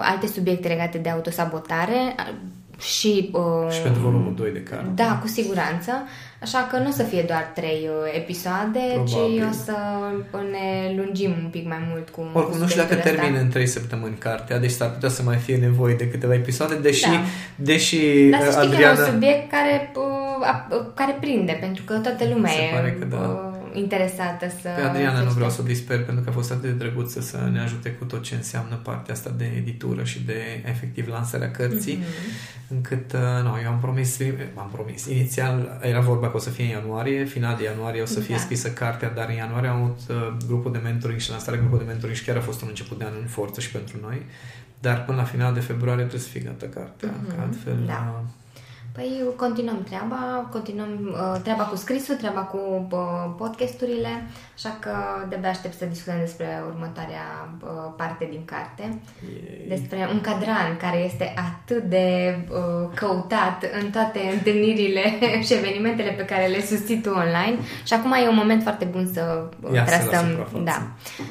[0.00, 2.14] alte subiecte legate de autosabotare
[2.80, 3.30] și...
[3.32, 4.90] Uh, și pentru volumul 2 de carte.
[4.94, 5.92] Da, cu siguranță.
[6.42, 9.40] Așa că nu o să fie doar trei uh, episoade, Probabil.
[9.40, 9.74] ci o să
[10.50, 13.10] ne lungim un pic mai mult cu Oricum, nu știu dacă ăsta.
[13.10, 16.74] termin în trei săptămâni cartea, deci s-ar putea să mai fie nevoie de câteva episoade,
[16.74, 17.20] deși, da.
[17.56, 18.94] deși Dar să știi Adriana...
[18.94, 23.04] că e un subiect care, uh, care prinde, pentru că toată lumea Se pare că
[23.04, 24.68] da interesată să...
[24.76, 27.48] Pe Adriana nu vreau să o disper pentru că a fost atât de drăguță să
[27.52, 31.96] ne ajute cu tot ce înseamnă partea asta de editură și de efectiv lansarea cărții,
[31.96, 32.68] mm-hmm.
[32.68, 34.18] încât, uh, nu, eu am promis,
[34.54, 38.06] am promis, inițial era vorba că o să fie în ianuarie, final de ianuarie o
[38.06, 38.40] să fie da.
[38.40, 41.90] scrisă cartea, dar în ianuarie am avut uh, grupul de mentoring și lansarea grupului de
[41.90, 44.22] mentoring și chiar a fost un început de an în forță și pentru noi,
[44.80, 47.34] dar până la final de februarie trebuie să fie gata cartea, mm-hmm.
[47.34, 47.78] că altfel...
[47.86, 48.24] Da.
[48.90, 54.22] Uh, Păi continuăm treaba, continuăm uh, treaba cu scrisul, treaba cu uh, podcasturile,
[54.54, 54.90] așa că
[55.28, 59.64] de aștept să discutăm despre următoarea uh, parte din carte, Yay.
[59.68, 65.02] despre un cadran care este atât de uh, căutat în toate întâlnirile
[65.46, 69.10] și evenimentele pe care le susții tu online și acum e un moment foarte bun
[69.12, 70.46] să uh, trasăm.
[70.64, 70.86] Da.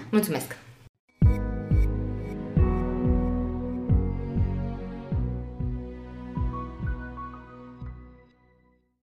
[0.10, 0.56] Mulțumesc!